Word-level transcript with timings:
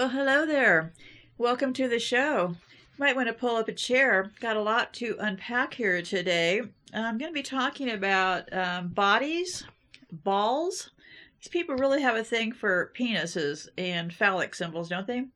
Well, 0.00 0.08
hello 0.08 0.46
there. 0.46 0.94
Welcome 1.36 1.74
to 1.74 1.86
the 1.86 1.98
show. 1.98 2.56
Might 2.96 3.16
want 3.16 3.28
to 3.28 3.34
pull 3.34 3.56
up 3.56 3.68
a 3.68 3.72
chair. 3.72 4.32
Got 4.40 4.56
a 4.56 4.62
lot 4.62 4.94
to 4.94 5.14
unpack 5.20 5.74
here 5.74 6.00
today. 6.00 6.62
I'm 6.94 7.18
going 7.18 7.30
to 7.30 7.34
be 7.34 7.42
talking 7.42 7.90
about 7.90 8.50
um, 8.50 8.88
bodies, 8.88 9.62
balls. 10.10 10.88
These 11.38 11.48
people 11.48 11.74
really 11.74 12.00
have 12.00 12.16
a 12.16 12.24
thing 12.24 12.52
for 12.52 12.92
penises 12.98 13.68
and 13.76 14.10
phallic 14.10 14.54
symbols, 14.54 14.88
don't 14.88 15.06
they? 15.06 15.26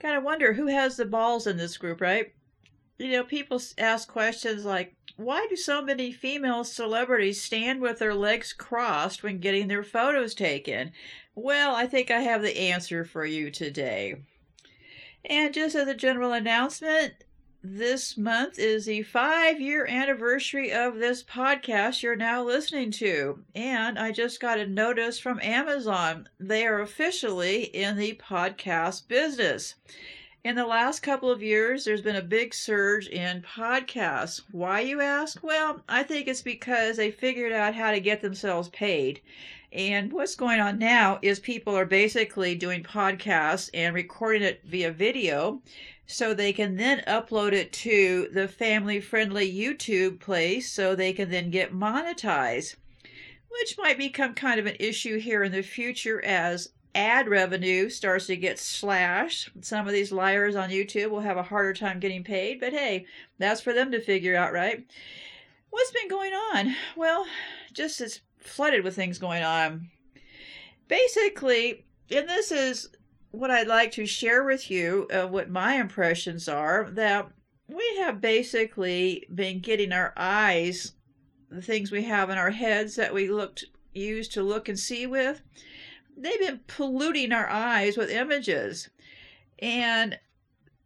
Kind 0.00 0.16
of 0.16 0.24
wonder 0.24 0.52
who 0.52 0.66
has 0.66 0.96
the 0.96 1.04
balls 1.04 1.46
in 1.46 1.56
this 1.56 1.76
group, 1.76 2.00
right? 2.00 2.34
You 2.98 3.12
know, 3.12 3.24
people 3.24 3.60
ask 3.76 4.08
questions 4.08 4.64
like, 4.64 4.94
why 5.16 5.46
do 5.48 5.56
so 5.56 5.82
many 5.82 6.12
female 6.12 6.64
celebrities 6.64 7.42
stand 7.42 7.80
with 7.80 7.98
their 7.98 8.14
legs 8.14 8.52
crossed 8.52 9.22
when 9.22 9.38
getting 9.38 9.68
their 9.68 9.82
photos 9.82 10.34
taken? 10.34 10.92
Well, 11.34 11.74
I 11.74 11.86
think 11.86 12.10
I 12.10 12.20
have 12.20 12.42
the 12.42 12.58
answer 12.58 13.04
for 13.04 13.24
you 13.24 13.50
today. 13.50 14.16
And 15.24 15.52
just 15.52 15.74
as 15.74 15.88
a 15.88 15.94
general 15.94 16.32
announcement, 16.32 17.14
this 17.62 18.16
month 18.16 18.58
is 18.58 18.86
the 18.86 19.02
five 19.02 19.60
year 19.60 19.86
anniversary 19.86 20.72
of 20.72 20.96
this 20.96 21.24
podcast 21.24 22.02
you're 22.02 22.14
now 22.14 22.44
listening 22.44 22.92
to. 22.92 23.42
And 23.54 23.98
I 23.98 24.12
just 24.12 24.40
got 24.40 24.60
a 24.60 24.66
notice 24.66 25.18
from 25.18 25.40
Amazon. 25.42 26.28
They 26.38 26.64
are 26.66 26.80
officially 26.80 27.64
in 27.64 27.96
the 27.96 28.14
podcast 28.14 29.08
business. 29.08 29.74
In 30.44 30.54
the 30.54 30.66
last 30.66 31.00
couple 31.00 31.30
of 31.30 31.42
years, 31.42 31.84
there's 31.84 32.02
been 32.02 32.16
a 32.16 32.22
big 32.22 32.54
surge 32.54 33.08
in 33.08 33.42
podcasts. 33.42 34.42
Why, 34.52 34.80
you 34.80 35.00
ask? 35.00 35.42
Well, 35.42 35.82
I 35.88 36.04
think 36.04 36.28
it's 36.28 36.42
because 36.42 36.96
they 36.96 37.10
figured 37.10 37.52
out 37.52 37.74
how 37.74 37.90
to 37.90 37.98
get 37.98 38.20
themselves 38.20 38.68
paid. 38.68 39.20
And 39.72 40.12
what's 40.12 40.36
going 40.36 40.60
on 40.60 40.78
now 40.78 41.18
is 41.20 41.40
people 41.40 41.74
are 41.76 41.84
basically 41.84 42.54
doing 42.54 42.84
podcasts 42.84 43.70
and 43.74 43.94
recording 43.94 44.42
it 44.42 44.62
via 44.64 44.92
video 44.92 45.60
so 46.06 46.32
they 46.32 46.52
can 46.52 46.76
then 46.76 47.02
upload 47.08 47.52
it 47.52 47.72
to 47.72 48.28
the 48.32 48.46
family 48.46 49.00
friendly 49.00 49.52
YouTube 49.52 50.20
place 50.20 50.70
so 50.70 50.94
they 50.94 51.12
can 51.12 51.30
then 51.30 51.50
get 51.50 51.74
monetized, 51.74 52.76
which 53.48 53.76
might 53.76 53.98
become 53.98 54.34
kind 54.34 54.60
of 54.60 54.66
an 54.66 54.76
issue 54.78 55.18
here 55.18 55.42
in 55.42 55.50
the 55.50 55.62
future 55.62 56.24
as 56.24 56.70
ad 56.96 57.28
revenue 57.28 57.90
starts 57.90 58.26
to 58.26 58.36
get 58.36 58.58
slashed. 58.58 59.50
Some 59.60 59.86
of 59.86 59.92
these 59.92 60.10
liars 60.10 60.56
on 60.56 60.70
YouTube 60.70 61.10
will 61.10 61.20
have 61.20 61.36
a 61.36 61.42
harder 61.42 61.74
time 61.74 62.00
getting 62.00 62.24
paid, 62.24 62.58
but 62.58 62.72
hey, 62.72 63.04
that's 63.38 63.60
for 63.60 63.72
them 63.72 63.92
to 63.92 64.00
figure 64.00 64.34
out, 64.34 64.52
right? 64.52 64.84
What's 65.70 65.92
been 65.92 66.08
going 66.08 66.32
on? 66.32 66.74
Well, 66.96 67.26
just 67.72 68.00
as 68.00 68.20
flooded 68.38 68.82
with 68.82 68.96
things 68.96 69.18
going 69.18 69.42
on. 69.42 69.90
Basically, 70.88 71.84
and 72.10 72.28
this 72.28 72.50
is 72.50 72.88
what 73.30 73.50
I'd 73.50 73.66
like 73.66 73.92
to 73.92 74.06
share 74.06 74.44
with 74.44 74.70
you 74.70 75.06
of 75.10 75.30
what 75.30 75.50
my 75.50 75.74
impressions 75.74 76.48
are 76.48 76.88
that 76.92 77.28
we 77.68 77.96
have 77.98 78.20
basically 78.20 79.26
been 79.34 79.60
getting 79.60 79.92
our 79.92 80.14
eyes, 80.16 80.92
the 81.50 81.60
things 81.60 81.90
we 81.90 82.04
have 82.04 82.30
in 82.30 82.38
our 82.38 82.50
heads 82.50 82.96
that 82.96 83.12
we 83.12 83.28
looked 83.28 83.66
use 83.92 84.28
to 84.28 84.42
look 84.42 84.68
and 84.68 84.78
see 84.78 85.06
with, 85.06 85.42
they've 86.16 86.40
been 86.40 86.60
polluting 86.66 87.32
our 87.32 87.48
eyes 87.48 87.96
with 87.96 88.10
images. 88.10 88.88
And 89.58 90.18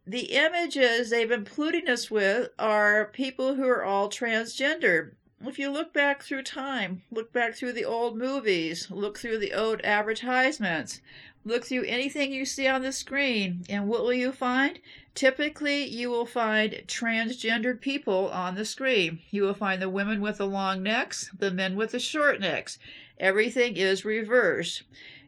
the 0.05 0.33
images 0.33 1.09
they've 1.09 1.29
been 1.29 1.45
polluting 1.45 1.87
us 1.87 2.09
with 2.09 2.49
are 2.59 3.05
people 3.05 3.55
who 3.55 3.67
are 3.67 3.83
all 3.83 4.09
transgender. 4.09 5.11
If 5.43 5.57
you 5.57 5.71
look 5.71 5.93
back 5.93 6.21
through 6.21 6.43
time, 6.43 7.03
look 7.11 7.33
back 7.33 7.55
through 7.55 7.73
the 7.73 7.85
old 7.85 8.17
movies, 8.17 8.91
look 8.91 9.17
through 9.17 9.39
the 9.39 9.53
old 9.53 9.81
advertisements, 9.81 11.01
look 11.43 11.65
through 11.65 11.85
anything 11.85 12.31
you 12.31 12.45
see 12.45 12.67
on 12.67 12.83
the 12.83 12.91
screen, 12.91 13.63
and 13.67 13.87
what 13.87 14.03
will 14.03 14.13
you 14.13 14.31
find? 14.31 14.79
Typically, 15.15 15.83
you 15.83 16.09
will 16.09 16.25
find 16.25 16.83
transgendered 16.87 17.81
people 17.81 18.29
on 18.29 18.55
the 18.55 18.65
screen. 18.65 19.19
You 19.29 19.43
will 19.43 19.53
find 19.53 19.81
the 19.81 19.89
women 19.89 20.21
with 20.21 20.37
the 20.37 20.47
long 20.47 20.83
necks, 20.83 21.31
the 21.37 21.51
men 21.51 21.75
with 21.75 21.91
the 21.91 21.99
short 21.99 22.39
necks. 22.39 22.77
Everything 23.19 23.75
is 23.77 24.05
reversed. 24.05 24.83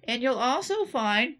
And 0.08 0.22
you'll 0.22 0.36
also 0.36 0.86
find 0.86 1.36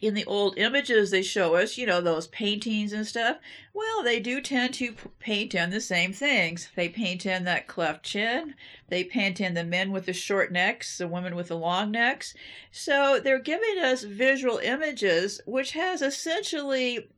in 0.00 0.14
the 0.14 0.24
old 0.24 0.56
images 0.56 1.10
they 1.10 1.22
show 1.22 1.54
us, 1.56 1.76
you 1.76 1.86
know, 1.86 2.00
those 2.00 2.26
paintings 2.28 2.92
and 2.92 3.06
stuff, 3.06 3.36
well, 3.74 4.02
they 4.02 4.18
do 4.18 4.40
tend 4.40 4.72
to 4.74 4.94
paint 5.18 5.54
in 5.54 5.70
the 5.70 5.80
same 5.80 6.12
things. 6.12 6.70
They 6.74 6.88
paint 6.88 7.26
in 7.26 7.44
that 7.44 7.66
cleft 7.66 8.04
chin, 8.04 8.54
they 8.88 9.04
paint 9.04 9.40
in 9.40 9.54
the 9.54 9.64
men 9.64 9.92
with 9.92 10.06
the 10.06 10.12
short 10.12 10.52
necks, 10.52 10.98
the 10.98 11.08
women 11.08 11.36
with 11.36 11.48
the 11.48 11.56
long 11.56 11.90
necks. 11.90 12.34
So 12.72 13.20
they're 13.22 13.38
giving 13.38 13.78
us 13.78 14.02
visual 14.02 14.58
images, 14.58 15.40
which 15.46 15.72
has 15.72 16.00
essentially, 16.02 17.10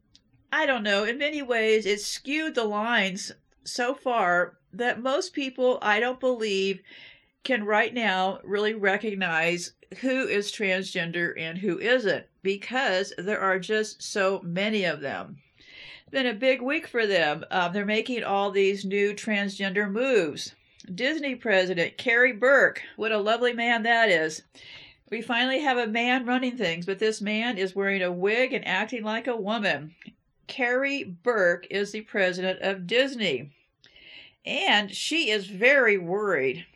I 0.53 0.67
don't 0.67 0.83
know, 0.83 1.05
in 1.05 1.19
many 1.19 1.43
ways, 1.43 1.87
it's 1.87 2.07
skewed 2.07 2.55
the 2.55 2.65
lines 2.65 3.33
so 3.65 3.95
far 3.95 4.59
that 4.73 5.01
most 5.01 5.35
people, 5.35 5.79
I 5.83 6.01
don't 6.01 6.19
believe, 6.19 6.81
can 7.45 7.65
right 7.65 7.93
now 7.93 8.41
really 8.43 8.75
recognize 8.75 9.73
who 9.99 10.27
is 10.27 10.53
transgender 10.53 11.33
and 11.37 11.59
who 11.59 11.79
isn't 11.79 12.27
because 12.43 13.13
there 13.19 13.41
are 13.41 13.59
just 13.59 14.03
so 14.03 14.41
many 14.43 14.85
of 14.85 15.01
them. 15.01 15.39
It's 15.59 16.11
been 16.11 16.27
a 16.27 16.35
big 16.35 16.61
week 16.63 16.87
for 16.87 17.07
them. 17.07 17.45
Um, 17.51 17.73
they're 17.73 17.85
making 17.85 18.25
all 18.25 18.51
these 18.51 18.85
new 18.85 19.15
transgender 19.15 19.91
moves. 19.91 20.55
Disney 20.93 21.37
president 21.37 21.97
Karey 21.97 22.39
Burke, 22.39 22.83
what 22.97 23.13
a 23.13 23.19
lovely 23.19 23.53
man 23.53 23.85
that 23.85 24.09
is. 24.09 24.43
We 25.11 25.23
finally 25.23 25.61
have 25.61 25.79
a 25.79 25.87
man 25.87 26.27
running 26.27 26.57
things, 26.57 26.87
but 26.87 26.99
this 26.99 27.21
man 27.21 27.59
is 27.59 27.77
wearing 27.77 28.03
a 28.03 28.11
wig 28.11 28.53
and 28.53 28.67
acting 28.67 29.05
like 29.05 29.27
a 29.27 29.37
woman. 29.37 29.95
Karey 30.49 31.05
Burke 31.23 31.67
is 31.71 31.93
the 31.93 32.01
president 32.01 32.61
of 32.63 32.87
Disney. 32.87 33.53
And 34.45 34.91
she 34.91 35.31
is 35.31 35.47
very 35.47 35.99
worried 35.99 36.67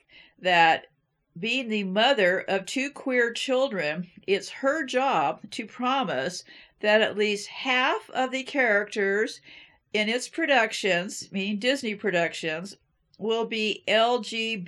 that 0.41 0.87
being 1.39 1.69
the 1.69 1.85
mother 1.85 2.41
of 2.49 2.67
two 2.67 2.91
queer 2.91 3.33
children, 3.33 4.09
it's 4.27 4.49
her 4.49 4.85
job 4.85 5.41
to 5.53 5.67
promise 5.67 6.45
that 6.81 7.01
at 7.01 7.17
least 7.17 7.49
half 7.49 8.11
of 8.11 8.31
the 8.31 8.43
characters 8.43 9.41
in 9.93 10.09
its 10.09 10.29
productions, 10.29 11.29
meaning 11.33 11.59
Disney 11.59 11.95
productions, 11.95 12.77
will 13.19 13.47
be 13.47 13.83
LGBTQIA 13.89 14.65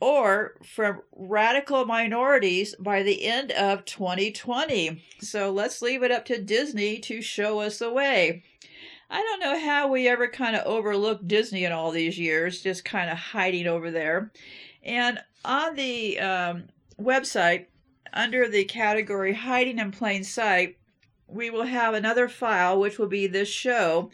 or 0.00 0.54
from 0.64 1.02
radical 1.14 1.84
minorities 1.84 2.74
by 2.80 3.02
the 3.02 3.24
end 3.24 3.52
of 3.52 3.84
2020. 3.84 5.02
So 5.20 5.50
let's 5.50 5.82
leave 5.82 6.02
it 6.02 6.10
up 6.10 6.24
to 6.26 6.42
Disney 6.42 6.98
to 7.00 7.20
show 7.20 7.60
us 7.60 7.78
the 7.78 7.92
way. 7.92 8.42
I 9.10 9.22
don't 9.22 9.40
know 9.40 9.58
how 9.58 9.88
we 9.88 10.06
ever 10.06 10.28
kind 10.28 10.54
of 10.54 10.64
overlooked 10.66 11.26
Disney 11.26 11.64
in 11.64 11.72
all 11.72 11.90
these 11.90 12.16
years, 12.16 12.62
just 12.62 12.84
kind 12.84 13.10
of 13.10 13.18
hiding 13.18 13.66
over 13.66 13.90
there. 13.90 14.30
And 14.84 15.18
on 15.44 15.74
the 15.74 16.20
um, 16.20 16.64
website, 17.00 17.66
under 18.12 18.48
the 18.48 18.64
category 18.64 19.34
Hiding 19.34 19.78
in 19.78 19.90
Plain 19.90 20.22
Sight, 20.22 20.76
we 21.26 21.50
will 21.50 21.64
have 21.64 21.94
another 21.94 22.28
file, 22.28 22.78
which 22.78 22.98
will 22.98 23.08
be 23.08 23.26
this 23.26 23.48
show. 23.48 24.10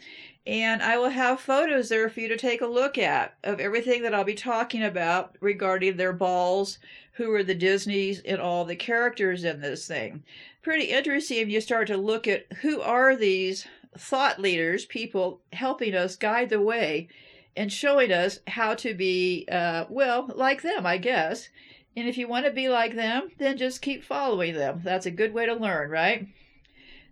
And 0.47 0.81
I 0.81 0.97
will 0.97 1.09
have 1.09 1.41
photos 1.41 1.89
there 1.89 2.09
for 2.09 2.21
you 2.21 2.29
to 2.29 2.37
take 2.37 2.61
a 2.61 2.67
look 2.67 2.97
at 2.97 3.35
of 3.43 3.59
everything 3.59 4.01
that 4.03 4.15
I'll 4.15 4.23
be 4.23 4.33
talking 4.33 4.81
about 4.81 5.35
regarding 5.41 5.97
their 5.97 6.13
balls, 6.13 6.79
who 7.13 7.31
are 7.33 7.43
the 7.43 7.55
Disneys, 7.55 8.21
and 8.21 8.39
all 8.39 8.63
the 8.65 8.75
characters 8.75 9.43
in 9.43 9.61
this 9.61 9.87
thing. 9.87 10.23
Pretty 10.61 10.85
interesting 10.85 11.39
if 11.39 11.49
you 11.49 11.59
start 11.59 11.87
to 11.87 11.97
look 11.97 12.27
at 12.27 12.51
who 12.61 12.81
are 12.81 13.15
these 13.15 13.67
thought 13.97 14.39
leaders, 14.39 14.85
people 14.85 15.41
helping 15.53 15.93
us 15.93 16.15
guide 16.15 16.49
the 16.49 16.61
way 16.61 17.07
and 17.55 17.71
showing 17.71 18.11
us 18.11 18.39
how 18.47 18.75
to 18.75 18.93
be, 18.93 19.47
uh, 19.51 19.85
well, 19.89 20.29
like 20.35 20.61
them, 20.61 20.85
I 20.85 20.97
guess. 20.97 21.49
And 21.95 22.07
if 22.07 22.17
you 22.17 22.27
want 22.27 22.45
to 22.45 22.51
be 22.51 22.69
like 22.69 22.95
them, 22.95 23.31
then 23.39 23.57
just 23.57 23.81
keep 23.81 24.03
following 24.03 24.53
them. 24.53 24.81
That's 24.83 25.07
a 25.07 25.11
good 25.11 25.33
way 25.33 25.47
to 25.47 25.55
learn, 25.55 25.89
right? 25.89 26.27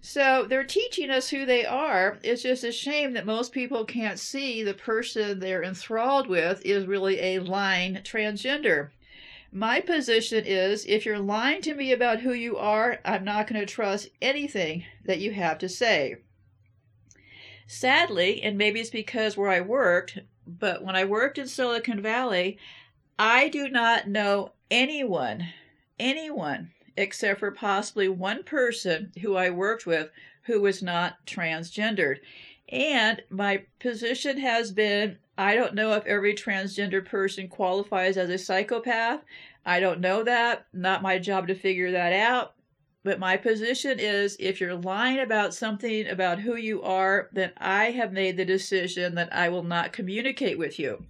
So 0.02 0.46
they're 0.48 0.64
teaching 0.64 1.10
us 1.10 1.30
who 1.30 1.48
they 1.48 1.66
are. 1.66 2.20
It's 2.22 2.44
just 2.44 2.64
a 2.64 2.72
shame 2.72 3.14
that 3.14 3.26
most 3.26 3.52
people 3.52 3.86
can't 3.86 4.20
see 4.20 4.62
the 4.62 4.76
person 4.76 5.40
they're 5.40 5.64
enthralled 5.64 6.28
with 6.28 6.64
is 6.64 6.86
really 6.86 7.20
a 7.20 7.40
lying 7.40 7.96
transgender. 7.96 8.92
My 9.52 9.80
position 9.80 10.44
is 10.46 10.86
if 10.86 11.08
you're 11.08 11.18
lying 11.18 11.64
to 11.64 11.74
me 11.74 11.92
about 11.92 12.20
who 12.20 12.34
you 12.34 12.56
are, 12.58 13.00
I'm 13.04 13.24
not 13.24 13.48
going 13.48 13.60
to 13.60 13.66
trust 13.66 14.10
anything 14.22 14.84
that 15.06 15.22
you 15.22 15.32
have 15.32 15.58
to 15.60 15.70
say. 15.70 16.18
Sadly, 17.68 18.42
and 18.44 18.58
maybe 18.58 18.80
it's 18.80 18.90
because 18.90 19.36
where 19.36 19.50
I 19.50 19.62
worked, 19.62 20.20
but 20.46 20.84
when 20.84 20.96
I 20.96 21.06
worked 21.06 21.38
in 21.38 21.48
Silicon 21.48 22.02
Valley, 22.02 22.58
I 23.18 23.50
do 23.50 23.70
not 23.70 24.08
know 24.08 24.52
anyone, 24.70 25.48
anyone, 26.00 26.72
except 26.98 27.40
for 27.40 27.52
possibly 27.52 28.08
one 28.08 28.44
person 28.44 29.12
who 29.22 29.36
I 29.36 29.50
worked 29.50 29.86
with 29.86 30.10
who 30.44 30.62
was 30.62 30.84
not 30.84 31.26
transgendered. 31.26 32.18
And 32.70 33.22
my 33.30 33.64
position 33.80 34.38
has 34.40 34.72
been 34.72 35.18
I 35.38 35.56
don't 35.56 35.76
know 35.76 35.94
if 35.94 36.06
every 36.06 36.34
transgender 36.34 37.06
person 37.06 37.50
qualifies 37.50 38.16
as 38.18 38.30
a 38.30 38.38
psychopath. 38.38 39.22
I 39.66 39.80
don't 39.80 40.00
know 40.00 40.24
that. 40.24 40.66
Not 40.72 41.02
my 41.02 41.20
job 41.20 41.48
to 41.48 41.56
figure 41.56 41.92
that 41.92 42.14
out. 42.14 42.55
But 43.06 43.20
my 43.20 43.38
position 43.38 44.00
is 44.00 44.36
if 44.40 44.60
you're 44.60 44.74
lying 44.74 45.20
about 45.20 45.54
something 45.54 46.08
about 46.08 46.40
who 46.40 46.56
you 46.56 46.82
are, 46.82 47.30
then 47.32 47.52
I 47.56 47.92
have 47.92 48.12
made 48.12 48.36
the 48.36 48.46
decision 48.46 49.14
that 49.14 49.32
I 49.32 49.48
will 49.48 49.62
not 49.62 49.94
communicate 49.94 50.58
with 50.58 50.80
you. 50.80 51.06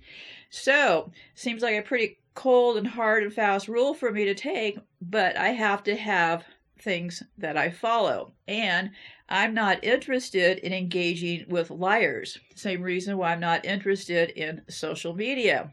So, 0.50 1.14
seems 1.36 1.62
like 1.64 1.78
a 1.78 1.82
pretty 1.82 2.18
cold 2.34 2.76
and 2.76 2.86
hard 2.86 3.24
and 3.24 3.32
fast 3.34 3.70
rule 3.70 3.94
for 3.94 4.12
me 4.12 4.26
to 4.26 4.36
take, 4.36 4.78
but 5.02 5.38
I 5.38 5.52
have 5.52 5.84
to 5.84 5.96
have 5.96 6.44
things 6.80 7.24
that 7.38 7.58
I 7.58 7.70
follow. 7.70 8.34
And 8.48 8.92
I'm 9.28 9.54
not 9.54 9.84
interested 9.84 10.60
in 10.60 10.74
engaging 10.74 11.46
with 11.50 11.72
liars. 11.72 12.38
Same 12.56 12.82
reason 12.82 13.18
why 13.18 13.32
I'm 13.32 13.40
not 13.40 13.66
interested 13.66 14.30
in 14.32 14.62
social 14.70 15.16
media. 15.16 15.72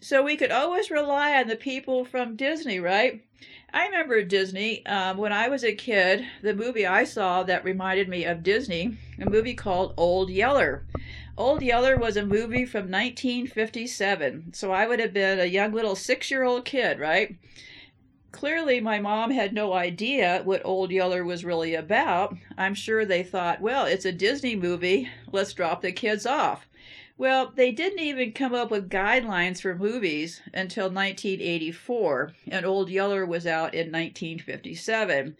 So 0.00 0.22
we 0.22 0.36
could 0.36 0.50
always 0.50 0.90
rely 0.90 1.34
on 1.34 1.48
the 1.48 1.56
people 1.56 2.04
from 2.04 2.36
Disney, 2.36 2.80
right? 2.80 3.22
I 3.74 3.86
remember 3.86 4.22
Disney 4.22 4.86
um, 4.86 5.18
when 5.18 5.32
I 5.32 5.48
was 5.48 5.64
a 5.64 5.74
kid. 5.74 6.24
The 6.42 6.54
movie 6.54 6.86
I 6.86 7.04
saw 7.04 7.42
that 7.42 7.64
reminded 7.64 8.08
me 8.08 8.24
of 8.24 8.42
Disney, 8.44 8.96
a 9.20 9.26
movie 9.26 9.54
called 9.54 9.94
Old 9.96 10.30
Yeller. 10.30 10.86
Old 11.36 11.60
Yeller 11.60 11.96
was 11.96 12.16
a 12.16 12.24
movie 12.24 12.64
from 12.64 12.90
1957, 12.90 14.52
so 14.54 14.70
I 14.70 14.86
would 14.86 15.00
have 15.00 15.12
been 15.12 15.40
a 15.40 15.46
young 15.46 15.72
little 15.72 15.96
six 15.96 16.30
year 16.30 16.44
old 16.44 16.64
kid, 16.64 17.00
right? 17.00 17.36
Clearly, 18.34 18.80
my 18.80 18.98
mom 18.98 19.30
had 19.30 19.54
no 19.54 19.74
idea 19.74 20.42
what 20.42 20.66
Old 20.66 20.90
Yeller 20.90 21.24
was 21.24 21.44
really 21.44 21.76
about. 21.76 22.36
I'm 22.58 22.74
sure 22.74 23.04
they 23.04 23.22
thought, 23.22 23.60
well, 23.60 23.86
it's 23.86 24.06
a 24.06 24.10
Disney 24.10 24.56
movie, 24.56 25.08
let's 25.30 25.52
drop 25.52 25.82
the 25.82 25.92
kids 25.92 26.26
off. 26.26 26.66
Well, 27.16 27.52
they 27.54 27.70
didn't 27.70 28.00
even 28.00 28.32
come 28.32 28.52
up 28.52 28.72
with 28.72 28.90
guidelines 28.90 29.60
for 29.60 29.76
movies 29.76 30.42
until 30.52 30.86
1984, 30.86 32.32
and 32.48 32.66
Old 32.66 32.90
Yeller 32.90 33.24
was 33.24 33.46
out 33.46 33.72
in 33.72 33.92
1957. 33.92 35.36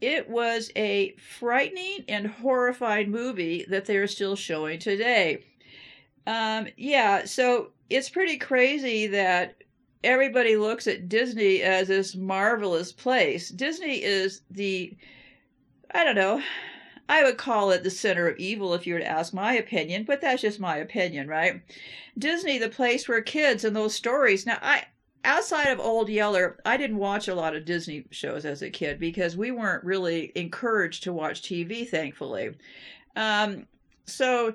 It 0.00 0.30
was 0.30 0.72
a 0.76 1.14
frightening 1.16 2.06
and 2.08 2.26
horrifying 2.26 3.10
movie 3.10 3.66
that 3.68 3.84
they're 3.84 4.06
still 4.06 4.34
showing 4.34 4.78
today. 4.78 5.44
Um, 6.26 6.68
yeah, 6.78 7.26
so 7.26 7.72
it's 7.90 8.08
pretty 8.08 8.38
crazy 8.38 9.08
that 9.08 9.56
everybody 10.02 10.56
looks 10.56 10.86
at 10.86 11.08
Disney 11.08 11.62
as 11.62 11.88
this 11.88 12.14
marvelous 12.14 12.92
place. 12.92 13.48
Disney 13.50 14.02
is 14.02 14.42
the, 14.50 14.96
I 15.92 16.04
don't 16.04 16.16
know, 16.16 16.42
I 17.08 17.24
would 17.24 17.38
call 17.38 17.72
it 17.72 17.82
the 17.82 17.90
center 17.90 18.28
of 18.28 18.38
evil 18.38 18.72
if 18.72 18.86
you 18.86 18.94
were 18.94 19.00
to 19.00 19.06
ask 19.06 19.34
my 19.34 19.54
opinion, 19.54 20.04
but 20.04 20.20
that's 20.20 20.42
just 20.42 20.60
my 20.60 20.76
opinion, 20.76 21.26
right? 21.26 21.60
Disney, 22.16 22.58
the 22.58 22.68
place 22.68 23.08
where 23.08 23.20
kids 23.20 23.64
and 23.64 23.74
those 23.74 23.94
stories. 23.94 24.46
Now, 24.46 24.58
I 24.62 24.84
outside 25.24 25.68
of 25.68 25.80
Old 25.80 26.08
Yeller, 26.08 26.58
I 26.64 26.76
didn't 26.76 26.98
watch 26.98 27.28
a 27.28 27.34
lot 27.34 27.54
of 27.54 27.64
Disney 27.64 28.04
shows 28.10 28.44
as 28.44 28.62
a 28.62 28.70
kid 28.70 28.98
because 28.98 29.36
we 29.36 29.50
weren't 29.50 29.84
really 29.84 30.32
encouraged 30.34 31.02
to 31.02 31.12
watch 31.12 31.42
TV, 31.42 31.86
thankfully. 31.88 32.54
Um, 33.16 33.66
so 34.06 34.54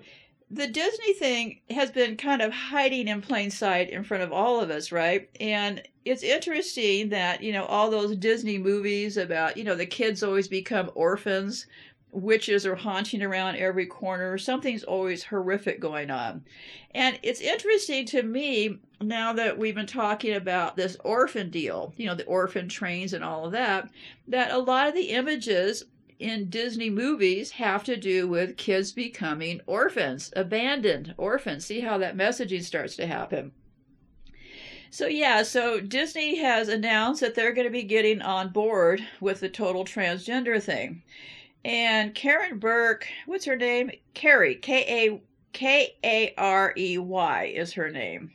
the 0.52 0.68
Disney 0.68 1.14
thing 1.14 1.60
has 1.72 1.92
been 1.92 2.18
kind 2.18 2.42
of 2.42 2.52
hiding 2.52 3.08
in 3.08 3.22
plain 3.22 3.50
sight 3.50 3.90
in 3.90 4.04
front 4.04 4.24
of 4.24 4.32
all 4.32 4.62
of 4.62 4.70
us, 4.70 4.92
right? 4.92 5.30
And 5.40 5.82
it's 6.06 6.24
interesting 6.24 7.10
that, 7.10 7.42
you 7.42 7.52
know, 7.52 7.66
all 7.66 7.90
those 7.90 8.16
Disney 8.16 8.58
movies 8.58 9.18
about, 9.18 9.58
you 9.58 9.64
know, 9.64 9.76
the 9.76 9.88
kids 9.88 10.22
always 10.22 10.48
become 10.48 10.92
orphans, 10.94 11.66
witches 12.12 12.66
are 12.66 12.76
haunting 12.76 13.24
around 13.24 13.56
every 13.56 13.88
corner, 13.88 14.38
something's 14.38 14.84
always 14.84 15.24
horrific 15.24 15.80
going 15.80 16.12
on. 16.12 16.46
And 16.94 17.20
it's 17.24 17.42
interesting 17.42 18.06
to 18.08 18.24
me 18.24 18.78
now 19.02 19.34
that 19.34 19.58
we've 19.58 19.76
been 19.76 19.88
talking 19.88 20.36
about 20.36 20.78
this 20.78 20.96
orphan 21.04 21.50
deal, 21.50 21.94
you 21.98 22.06
know, 22.06 22.16
the 22.16 22.26
orphan 22.26 22.70
trains 22.70 23.14
and 23.14 23.24
all 23.24 23.46
of 23.46 23.52
that, 23.52 23.90
that 24.28 24.52
a 24.52 24.60
lot 24.60 24.88
of 24.88 24.94
the 24.94 25.10
images 25.10 25.84
in 26.20 26.50
Disney 26.50 26.90
movies 26.90 27.52
have 27.52 27.84
to 27.84 27.98
do 27.98 28.28
with 28.28 28.58
kids 28.58 28.92
becoming 28.92 29.62
orphans, 29.66 30.32
abandoned 30.36 31.14
orphans. 31.18 31.66
See 31.66 31.82
how 31.82 31.98
that 31.98 32.18
messaging 32.18 32.64
starts 32.64 32.96
to 32.98 33.08
happen. 33.08 33.52
So, 34.90 35.08
yeah, 35.08 35.44
so 35.44 35.82
Disney 35.82 36.38
has 36.38 36.70
announced 36.70 37.20
that 37.20 37.36
they're 37.36 37.54
going 37.54 37.68
to 37.68 37.72
be 37.72 37.84
getting 37.84 38.22
on 38.22 38.50
board 38.50 39.06
with 39.20 39.42
the 39.42 39.50
total 39.50 39.84
transgender 39.84 40.62
thing. 40.62 41.04
And 41.66 42.16
Karen 42.16 42.60
Burke, 42.60 43.08
what's 43.26 43.46
her 43.46 43.58
name? 43.58 43.92
Karey, 44.14 44.62
K 44.62 44.86
A 44.88 45.22
K 45.52 45.96
A 46.04 46.34
R 46.38 46.74
E 46.78 46.98
Y 46.98 47.46
is 47.56 47.74
her 47.74 47.90
name. 47.90 48.32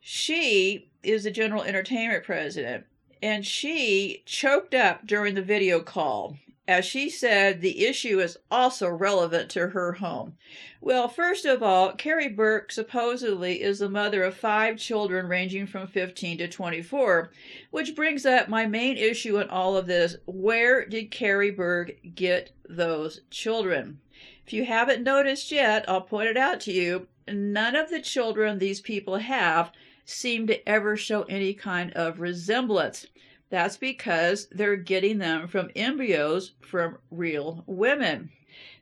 She 0.00 0.90
is 1.02 1.24
the 1.24 1.30
general 1.30 1.62
entertainment 1.62 2.24
president, 2.24 2.86
and 3.22 3.46
she 3.46 4.22
choked 4.26 4.74
up 4.74 5.06
during 5.06 5.34
the 5.34 5.42
video 5.42 5.80
call 5.80 6.38
as 6.68 6.84
she 6.84 7.08
said 7.08 7.62
the 7.62 7.86
issue 7.86 8.20
is 8.20 8.36
also 8.50 8.88
relevant 8.88 9.50
to 9.50 9.68
her 9.68 9.94
home. 9.94 10.36
Well, 10.82 11.08
first 11.08 11.46
of 11.46 11.62
all, 11.62 11.94
Karey 11.94 12.28
Burke 12.28 12.70
supposedly 12.70 13.62
is 13.62 13.78
the 13.78 13.88
mother 13.88 14.22
of 14.22 14.36
five 14.36 14.76
children 14.76 15.26
ranging 15.26 15.66
from 15.66 15.88
15 15.88 16.38
to 16.38 16.46
24, 16.46 17.30
which 17.70 17.96
brings 17.96 18.26
up 18.26 18.48
my 18.48 18.66
main 18.66 18.98
issue 18.98 19.38
in 19.38 19.48
all 19.48 19.78
of 19.78 19.86
this. 19.86 20.16
Where 20.26 20.84
did 20.84 21.10
Karey 21.10 21.56
Burke 21.56 21.96
get 22.14 22.52
those 22.68 23.22
children? 23.30 23.98
If 24.46 24.52
you 24.52 24.66
haven't 24.66 25.02
noticed 25.02 25.50
yet, 25.50 25.88
I'll 25.88 26.02
point 26.02 26.28
it 26.28 26.36
out 26.36 26.60
to 26.60 26.72
you. 26.72 27.08
None 27.26 27.76
of 27.76 27.90
the 27.90 28.00
children 28.00 28.58
these 28.58 28.80
people 28.80 29.16
have 29.16 29.72
seem 30.04 30.46
to 30.46 30.68
ever 30.68 30.96
show 30.96 31.22
any 31.24 31.54
kind 31.54 31.92
of 31.92 32.20
resemblance. 32.20 33.06
That's 33.50 33.76
because 33.76 34.48
they're 34.50 34.76
getting 34.76 35.18
them 35.18 35.48
from 35.48 35.70
embryos 35.74 36.52
from 36.60 36.98
real 37.10 37.64
women. 37.66 38.30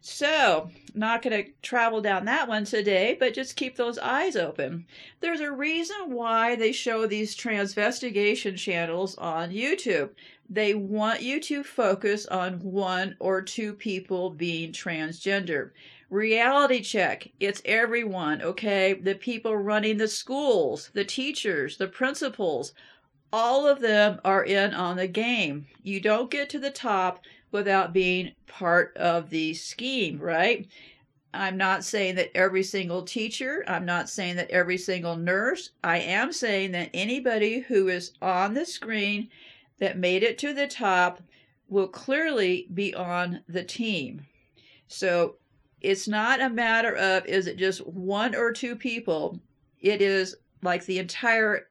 So, 0.01 0.71
not 0.95 1.23
going 1.23 1.45
to 1.45 1.51
travel 1.63 2.01
down 2.01 2.25
that 2.27 2.49
one 2.49 2.65
today, 2.65 3.17
but 3.19 3.35
just 3.35 3.57
keep 3.57 3.77
those 3.77 3.99
eyes 3.99 4.37
open. 4.37 4.87
There's 5.21 5.41
a 5.41 5.51
reason 5.51 6.13
why 6.13 6.55
they 6.57 6.73
show 6.73 7.07
these 7.07 7.37
transvestigation 7.37 8.57
channels 8.57 9.17
on 9.17 9.51
YouTube. 9.51 10.11
They 10.49 10.75
want 10.75 11.23
you 11.23 11.41
to 11.41 11.65
focus 11.65 12.27
on 12.27 12.61
one 12.61 13.17
or 13.19 13.43
two 13.43 13.73
people 13.75 14.31
being 14.31 14.73
transgender. 14.73 15.73
Reality 16.09 16.83
check. 16.83 17.29
It's 17.41 17.61
everyone, 17.65 18.41
okay? 18.43 18.95
The 18.95 19.17
people 19.17 19.57
running 19.57 19.99
the 19.99 20.07
schools, 20.07 20.91
the 20.95 21.05
teachers, 21.05 21.79
the 21.79 21.89
principals, 21.89 22.73
all 23.33 23.66
of 23.66 23.80
them 23.80 24.21
are 24.25 24.45
in 24.45 24.75
on 24.75 24.97
the 24.97 25.09
game. 25.09 25.66
You 25.83 26.00
don't 26.00 26.30
get 26.30 26.49
to 26.50 26.59
the 26.59 26.71
top 26.71 27.21
without 27.50 27.92
being 27.92 28.33
part 28.47 28.97
of 28.97 29.30
the 29.30 29.54
scheme, 29.54 30.18
right? 30.18 30.66
I'm 31.33 31.56
not 31.56 31.85
saying 31.85 32.14
that 32.14 32.30
every 32.35 32.62
single 32.62 33.02
teacher, 33.02 33.62
I'm 33.68 33.85
not 33.85 34.09
saying 34.09 34.37
that 34.37 34.50
every 34.50 34.78
single 34.78 35.16
nurse. 35.16 35.71
I 35.85 35.99
am 35.99 36.33
saying 36.33 36.73
that 36.73 36.90
anybody 36.95 37.61
who 37.61 37.88
is 37.88 38.12
on 38.23 38.54
the 38.54 38.64
screen 38.64 39.28
that 39.78 39.99
made 39.99 40.23
it 40.23 40.38
to 40.38 40.54
the 40.54 40.66
top 40.66 41.23
will 41.68 41.88
clearly 41.88 42.68
be 42.73 42.95
on 42.95 43.42
the 43.49 43.64
team. 43.64 44.25
So 44.88 45.37
it's 45.80 46.09
not 46.09 46.40
a 46.40 46.49
matter 46.49 46.95
of 46.97 47.26
is 47.26 47.47
it 47.47 47.59
just 47.59 47.87
one 47.87 48.35
or 48.35 48.52
two 48.52 48.76
people? 48.76 49.38
It 49.80 50.00
is 50.00 50.37
like 50.62 50.87
the 50.87 50.99
entire 50.99 51.68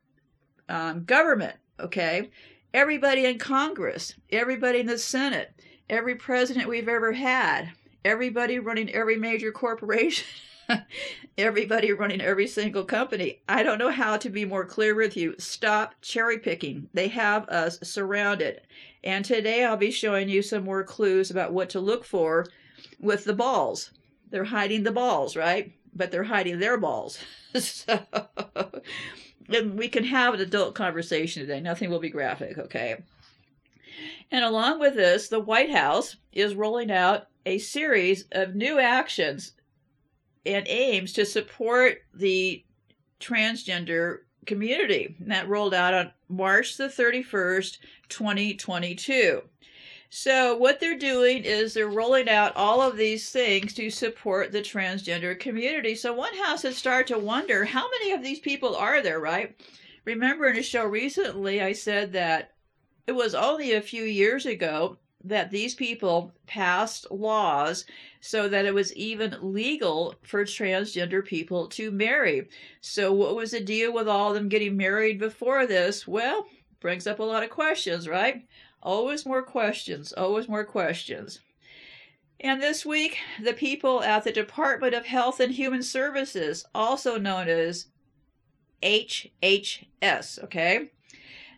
um, 0.69 1.03
government, 1.03 1.55
okay? 1.79 2.29
Everybody 2.73 3.25
in 3.25 3.37
Congress, 3.39 4.13
everybody 4.31 4.79
in 4.79 4.87
the 4.87 4.97
Senate, 4.97 5.53
every 5.89 6.15
president 6.15 6.67
we've 6.67 6.89
ever 6.89 7.13
had, 7.13 7.71
everybody 8.03 8.59
running 8.59 8.89
every 8.91 9.17
major 9.17 9.51
corporation, 9.51 10.27
everybody 11.37 11.91
running 11.93 12.21
every 12.21 12.47
single 12.47 12.83
company. 12.83 13.41
I 13.47 13.63
don't 13.63 13.79
know 13.79 13.91
how 13.91 14.17
to 14.17 14.29
be 14.29 14.45
more 14.45 14.65
clear 14.65 14.95
with 14.95 15.15
you. 15.15 15.35
Stop 15.37 15.95
cherry 16.01 16.39
picking. 16.39 16.89
They 16.93 17.07
have 17.09 17.47
us 17.49 17.79
surrounded. 17.83 18.61
And 19.03 19.23
today 19.23 19.63
I'll 19.63 19.77
be 19.77 19.91
showing 19.91 20.29
you 20.29 20.41
some 20.41 20.63
more 20.63 20.83
clues 20.83 21.31
about 21.31 21.53
what 21.53 21.69
to 21.71 21.79
look 21.79 22.03
for 22.03 22.45
with 22.99 23.23
the 23.23 23.33
balls. 23.33 23.91
They're 24.29 24.43
hiding 24.43 24.83
the 24.83 24.91
balls, 24.91 25.35
right? 25.35 25.73
But 25.93 26.11
they're 26.11 26.23
hiding 26.23 26.59
their 26.59 26.77
balls. 26.77 27.19
so, 27.55 27.99
we 29.47 29.87
can 29.87 30.03
have 30.03 30.33
an 30.33 30.41
adult 30.41 30.75
conversation 30.75 31.41
today. 31.41 31.59
Nothing 31.59 31.89
will 31.89 31.99
be 31.99 32.09
graphic, 32.09 32.57
okay? 32.57 32.97
And 34.31 34.43
along 34.43 34.79
with 34.79 34.95
this, 34.95 35.27
the 35.27 35.39
White 35.39 35.71
House 35.71 36.17
is 36.31 36.55
rolling 36.55 36.91
out 36.91 37.27
a 37.45 37.57
series 37.59 38.25
of 38.31 38.55
new 38.55 38.79
actions 38.79 39.53
and 40.45 40.67
aims 40.67 41.13
to 41.13 41.25
support 41.25 41.99
the 42.13 42.63
transgender 43.19 44.19
community. 44.45 45.15
And 45.19 45.31
that 45.31 45.47
rolled 45.47 45.73
out 45.73 45.93
on 45.93 46.11
March 46.29 46.77
the 46.77 46.87
31st, 46.87 47.77
2022. 48.09 49.41
So, 50.09 50.55
what 50.55 50.79
they're 50.79 50.97
doing 50.97 51.43
is 51.43 51.73
they're 51.73 51.87
rolling 51.87 52.29
out 52.29 52.55
all 52.55 52.81
of 52.81 52.95
these 52.95 53.29
things 53.31 53.73
to 53.73 53.89
support 53.89 54.51
the 54.51 54.61
transgender 54.61 55.37
community. 55.39 55.95
So, 55.95 56.13
one 56.13 56.33
has 56.35 56.61
to 56.61 56.73
start 56.73 57.07
to 57.07 57.17
wonder 57.17 57.65
how 57.65 57.89
many 57.89 58.11
of 58.11 58.23
these 58.23 58.39
people 58.39 58.75
are 58.75 59.01
there, 59.01 59.19
right? 59.19 59.55
Remember 60.05 60.47
in 60.47 60.57
a 60.57 60.63
show 60.63 60.85
recently, 60.85 61.61
I 61.61 61.73
said 61.73 62.13
that 62.13 62.53
it 63.07 63.13
was 63.13 63.35
only 63.35 63.73
a 63.73 63.81
few 63.81 64.03
years 64.03 64.45
ago 64.45 64.97
that 65.23 65.49
these 65.49 65.73
people 65.73 66.31
passed 66.45 67.09
laws 67.09 67.85
so 68.21 68.47
that 68.47 68.65
it 68.65 68.73
was 68.73 68.95
even 68.95 69.35
legal 69.41 70.15
for 70.21 70.45
transgender 70.45 71.25
people 71.25 71.67
to 71.67 71.89
marry. 71.91 72.47
So, 72.81 73.11
what 73.11 73.35
was 73.35 73.51
the 73.51 73.59
deal 73.59 73.91
with 73.91 74.07
all 74.07 74.29
of 74.29 74.35
them 74.35 74.49
getting 74.49 74.77
married 74.77 75.19
before 75.19 75.65
this? 75.65 76.07
Well, 76.07 76.45
brings 76.79 77.07
up 77.07 77.19
a 77.19 77.23
lot 77.23 77.43
of 77.43 77.49
questions, 77.49 78.07
right? 78.07 78.45
Always 78.85 79.25
more 79.25 79.41
questions, 79.41 80.13
always 80.13 80.47
more 80.47 80.63
questions. 80.63 81.39
And 82.39 82.61
this 82.61 82.85
week, 82.85 83.17
the 83.41 83.53
people 83.53 84.03
at 84.03 84.23
the 84.23 84.31
Department 84.31 84.93
of 84.93 85.07
Health 85.07 85.39
and 85.39 85.51
Human 85.51 85.81
Services, 85.81 86.67
also 86.75 87.17
known 87.17 87.47
as 87.47 87.87
HHS, 88.83 90.43
okay? 90.43 90.91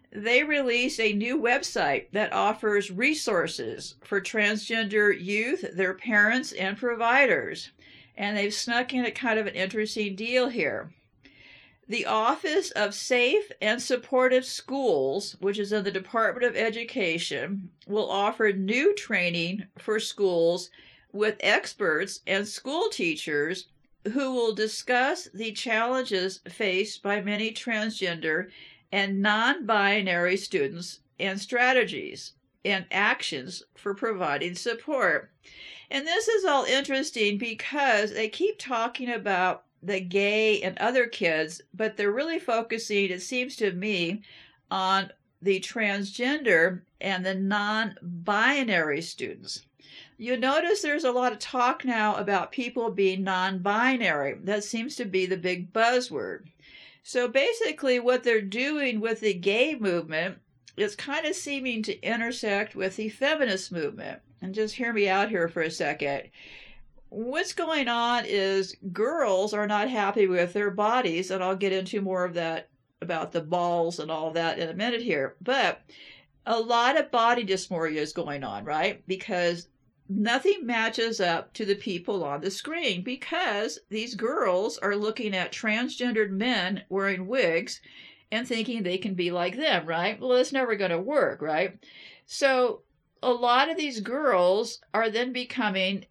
They 0.09 0.45
released 0.45 1.01
a 1.01 1.11
new 1.11 1.37
website 1.37 2.11
that 2.13 2.31
offers 2.31 2.91
resources 2.91 3.95
for 4.05 4.21
transgender 4.21 5.13
youth, 5.13 5.65
their 5.73 5.95
parents, 5.95 6.53
and 6.53 6.77
providers. 6.77 7.71
And 8.15 8.37
they've 8.37 8.53
snuck 8.53 8.93
in 8.93 9.03
a 9.03 9.11
kind 9.11 9.37
of 9.37 9.47
an 9.47 9.55
interesting 9.55 10.15
deal 10.15 10.47
here. 10.47 10.93
The 11.89 12.05
Office 12.05 12.71
of 12.71 12.93
Safe 12.93 13.49
and 13.61 13.81
Supportive 13.81 14.43
Schools, 14.43 15.37
which 15.39 15.57
is 15.57 15.71
in 15.71 15.85
the 15.85 15.91
Department 15.91 16.45
of 16.45 16.57
Education, 16.57 17.69
will 17.87 18.09
offer 18.09 18.51
new 18.51 18.93
training 18.93 19.67
for 19.77 19.97
schools 19.97 20.69
with 21.13 21.37
experts 21.39 22.19
and 22.27 22.45
school 22.45 22.89
teachers 22.89 23.67
who 24.03 24.33
will 24.33 24.53
discuss 24.53 25.29
the 25.33 25.53
challenges 25.53 26.41
faced 26.49 27.01
by 27.01 27.21
many 27.21 27.51
transgender 27.51 28.49
and 28.91 29.21
non 29.21 29.65
binary 29.65 30.35
students 30.35 30.99
and 31.17 31.39
strategies 31.39 32.33
and 32.65 32.85
actions 32.91 33.63
for 33.75 33.93
providing 33.93 34.55
support. 34.55 35.31
And 35.89 36.05
this 36.05 36.27
is 36.27 36.43
all 36.43 36.65
interesting 36.65 37.37
because 37.37 38.11
they 38.11 38.27
keep 38.27 38.59
talking 38.59 39.09
about 39.09 39.63
the 39.87 39.99
gay 40.01 40.61
and 40.61 40.77
other 40.77 41.07
kids, 41.07 41.61
but 41.73 41.97
they're 41.97 42.11
really 42.11 42.39
focusing, 42.39 43.09
it 43.09 43.21
seems 43.21 43.55
to 43.55 43.71
me, 43.71 44.21
on 44.69 45.11
the 45.41 45.59
transgender 45.59 46.81
and 46.99 47.25
the 47.25 47.35
non 47.35 47.95
binary 48.01 49.01
students. 49.01 49.65
You 50.17 50.35
notice 50.35 50.81
there's 50.81 51.03
a 51.03 51.11
lot 51.11 51.31
of 51.31 51.39
talk 51.39 51.85
now 51.85 52.15
about 52.15 52.51
people 52.51 52.91
being 52.91 53.23
non 53.23 53.59
binary. 53.59 54.37
That 54.43 54.63
seems 54.63 54.95
to 54.97 55.05
be 55.05 55.25
the 55.25 55.37
big 55.37 55.71
buzzword. 55.71 56.47
So 57.03 57.27
basically, 57.27 57.99
what 57.99 58.23
they're 58.23 58.41
doing 58.41 58.99
with 58.99 59.21
the 59.21 59.33
gay 59.33 59.75
movement 59.75 60.39
is 60.75 60.95
kind 60.95 61.25
of 61.25 61.35
seeming 61.35 61.81
to 61.83 62.01
intersect 62.01 62.75
with 62.75 62.97
the 62.97 63.09
feminist 63.09 63.71
movement. 63.71 64.19
And 64.41 64.53
just 64.53 64.75
hear 64.75 64.91
me 64.91 65.07
out 65.07 65.29
here 65.29 65.47
for 65.47 65.61
a 65.61 65.71
second 65.71 66.29
what's 67.17 67.53
going 67.53 67.87
on 67.87 68.25
is 68.27 68.75
girls 68.93 69.51
are 69.51 69.65
not 69.65 69.89
happy 69.89 70.27
with 70.27 70.53
their 70.53 70.69
bodies, 70.69 71.31
and 71.31 71.43
I'll 71.43 71.55
get 71.55 71.73
into 71.73 71.99
more 71.99 72.23
of 72.23 72.35
that 72.35 72.69
about 73.01 73.31
the 73.31 73.41
balls 73.41 73.97
and 73.99 74.11
all 74.11 74.31
that 74.31 74.59
in 74.59 74.69
a 74.69 74.75
minute 74.75 75.01
here. 75.01 75.35
But 75.41 75.81
a 76.45 76.59
lot 76.59 76.95
of 76.97 77.09
body 77.09 77.43
dysphoria 77.43 77.95
is 77.95 78.13
going 78.13 78.43
on, 78.43 78.65
right? 78.65 79.03
Because 79.07 79.67
nothing 80.07 80.65
matches 80.65 81.19
up 81.19 81.53
to 81.55 81.65
the 81.65 81.75
people 81.75 82.23
on 82.23 82.41
the 82.41 82.51
screen 82.51 83.03
because 83.03 83.79
these 83.89 84.13
girls 84.13 84.77
are 84.77 84.95
looking 84.95 85.35
at 85.35 85.51
transgendered 85.51 86.29
men 86.29 86.83
wearing 86.87 87.25
wigs 87.25 87.81
and 88.31 88.47
thinking 88.47 88.83
they 88.83 88.97
can 88.99 89.15
be 89.15 89.31
like 89.31 89.57
them, 89.57 89.87
right? 89.87 90.19
Well, 90.19 90.29
that's 90.29 90.53
never 90.53 90.75
going 90.75 90.91
to 90.91 90.99
work, 90.99 91.41
right? 91.41 91.79
So 92.27 92.83
a 93.23 93.31
lot 93.31 93.69
of 93.69 93.77
these 93.77 94.01
girls 94.01 94.81
are 94.93 95.09
then 95.09 95.33
becoming 95.33 96.05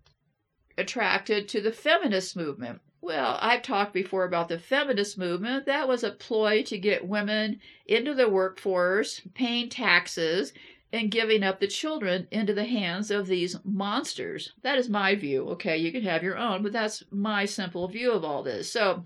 attracted 0.79 1.49
to 1.49 1.61
the 1.61 1.73
feminist 1.73 2.37
movement. 2.37 2.81
Well, 3.01 3.39
I've 3.41 3.63
talked 3.63 3.93
before 3.93 4.25
about 4.25 4.49
the 4.49 4.59
feminist 4.59 5.17
movement. 5.17 5.67
That 5.67 5.87
was 5.87 6.03
a 6.03 6.11
ploy 6.11 6.63
to 6.65 6.79
get 6.79 7.07
women 7.07 7.61
into 7.87 8.15
the 8.15 8.29
workforce, 8.29 9.21
paying 9.35 9.69
taxes, 9.69 10.53
and 10.93 11.11
giving 11.11 11.43
up 11.43 11.61
the 11.61 11.67
children 11.67 12.27
into 12.31 12.55
the 12.55 12.65
hands 12.65 13.11
of 13.11 13.27
these 13.27 13.57
monsters. 13.65 14.53
That 14.63 14.79
is 14.79 14.89
my 14.89 15.15
view. 15.15 15.49
Okay, 15.51 15.77
you 15.77 15.93
can 15.93 16.03
have 16.03 16.23
your 16.23 16.37
own, 16.37 16.63
but 16.63 16.73
that's 16.73 17.05
my 17.11 17.45
simple 17.45 17.87
view 17.89 18.13
of 18.13 18.25
all 18.25 18.43
this. 18.43 18.73
So, 18.73 19.05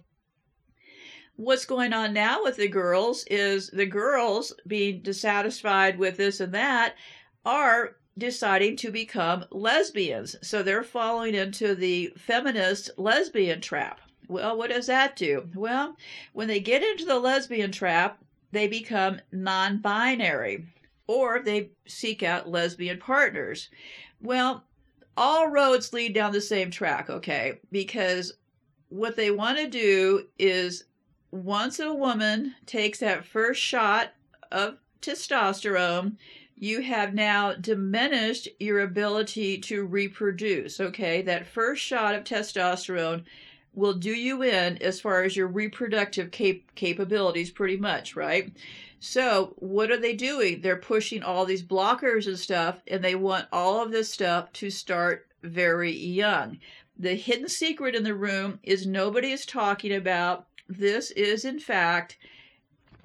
what's 1.37 1.65
going 1.65 1.93
on 1.93 2.13
now 2.13 2.43
with 2.43 2.57
the 2.57 2.69
girls 2.69 3.25
is 3.31 3.69
the 3.71 3.87
girls 3.87 4.53
being 4.67 5.03
dissatisfied 5.03 5.99
with 5.99 6.17
this 6.17 6.41
and 6.41 6.55
that 6.55 6.95
are 7.45 7.97
deciding 8.19 8.77
to 8.77 8.91
become 8.91 9.45
lesbians. 9.51 10.37
So 10.43 10.63
they're 10.63 10.83
falling 10.83 11.35
into 11.35 11.75
the 11.75 12.13
feminist 12.17 12.91
lesbian 12.97 13.61
trap. 13.61 14.01
Well, 14.29 14.57
what 14.57 14.71
does 14.71 14.87
that 14.87 15.17
do? 15.17 15.49
Well, 15.55 15.97
when 16.33 16.49
they 16.49 16.61
get 16.61 16.83
into 16.83 17.05
the 17.05 17.19
lesbian 17.19 17.73
trap, 17.73 18.23
they 18.53 18.69
become 18.69 19.21
non 19.33 19.79
binary 19.79 20.67
or 21.07 21.41
they 21.41 21.71
seek 21.87 22.23
out 22.23 22.49
lesbian 22.49 22.99
partners. 22.99 23.71
Well, 24.21 24.65
all 25.17 25.49
roads 25.49 25.93
lead 25.93 26.15
down 26.15 26.33
the 26.33 26.41
same 26.41 26.71
track, 26.71 27.11
okay? 27.11 27.59
Because 27.73 28.35
what 28.89 29.17
they 29.17 29.31
want 29.31 29.59
to 29.59 29.69
do 29.69 30.27
is 30.39 30.85
once 31.33 31.81
a 31.81 31.93
woman 31.93 32.55
takes 32.67 33.01
that 33.01 33.25
first 33.25 33.61
shot 33.61 34.13
of 34.53 34.79
testosterone, 35.01 36.17
you 36.61 36.83
have 36.83 37.15
now 37.15 37.55
diminished 37.55 38.47
your 38.61 38.81
ability 38.81 39.57
to 39.57 39.87
reproduce. 39.87 40.79
Okay, 40.79 41.23
that 41.23 41.47
first 41.47 41.83
shot 41.83 42.15
of 42.15 42.23
testosterone 42.23 43.25
will 43.73 43.95
do 43.95 44.11
you 44.11 44.43
in 44.43 44.77
as 44.83 45.01
far 45.01 45.23
as 45.23 45.35
your 45.35 45.47
reproductive 45.47 46.31
cap- 46.31 46.75
capabilities, 46.75 47.51
pretty 47.51 47.79
much, 47.79 48.15
right? 48.15 48.53
So, 48.99 49.55
what 49.57 49.91
are 49.91 49.97
they 49.97 50.13
doing? 50.13 50.61
They're 50.61 50.77
pushing 50.77 51.23
all 51.23 51.47
these 51.47 51.63
blockers 51.63 52.27
and 52.27 52.39
stuff, 52.39 52.83
and 52.87 53.03
they 53.03 53.15
want 53.15 53.49
all 53.51 53.83
of 53.83 53.91
this 53.91 54.11
stuff 54.11 54.53
to 54.55 54.69
start 54.69 55.29
very 55.43 55.97
young. 55.97 56.59
The 56.99 57.15
hidden 57.15 57.49
secret 57.49 57.95
in 57.95 58.05
the 58.05 58.15
room 58.15 58.59
is 58.63 58.87
nobody 58.87 59.33
is 59.33 59.47
talking 59.47 59.95
about 59.95 60.47
this 60.69 61.11
is, 61.13 61.47
in 61.47 61.59
fact, 61.59 62.19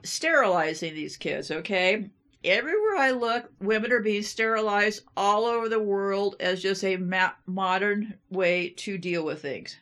sterilizing 0.04 0.94
these 0.94 1.16
kids, 1.16 1.50
okay? 1.52 2.10
Everywhere 2.46 2.96
I 2.98 3.12
look, 3.12 3.52
women 3.60 3.92
are 3.92 4.02
being 4.02 4.24
sterilized 4.24 5.04
all 5.18 5.46
over 5.46 5.68
the 5.68 5.80
world 5.80 6.36
as 6.40 6.62
just 6.62 6.84
a 6.84 6.98
ma- 6.98 7.32
modern 7.46 8.16
way 8.30 8.70
to 8.78 8.98
deal 8.98 9.26
with 9.26 9.42
things. 9.42 9.78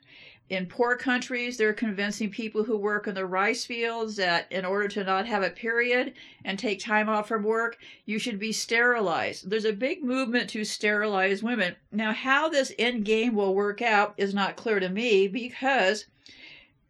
In 0.49 0.65
poor 0.67 0.97
countries, 0.97 1.57
they're 1.57 1.73
convincing 1.73 2.29
people 2.29 2.63
who 2.63 2.77
work 2.77 3.07
in 3.07 3.15
the 3.15 3.25
rice 3.25 3.65
fields 3.65 4.17
that 4.17 4.51
in 4.51 4.65
order 4.65 4.87
to 4.89 5.03
not 5.03 5.25
have 5.25 5.41
a 5.41 5.49
period 5.49 6.13
and 6.43 6.59
take 6.59 6.79
time 6.79 7.09
off 7.09 7.27
from 7.27 7.43
work, 7.43 7.77
you 8.05 8.19
should 8.19 8.39
be 8.39 8.51
sterilized. 8.51 9.49
There's 9.49 9.65
a 9.65 9.73
big 9.73 10.03
movement 10.03 10.49
to 10.51 10.63
sterilize 10.63 11.41
women. 11.41 11.75
Now, 11.91 12.11
how 12.13 12.49
this 12.49 12.73
end 12.77 13.05
game 13.05 13.35
will 13.35 13.55
work 13.55 13.81
out 13.81 14.13
is 14.17 14.33
not 14.33 14.57
clear 14.57 14.79
to 14.79 14.89
me 14.89 15.27
because 15.27 16.05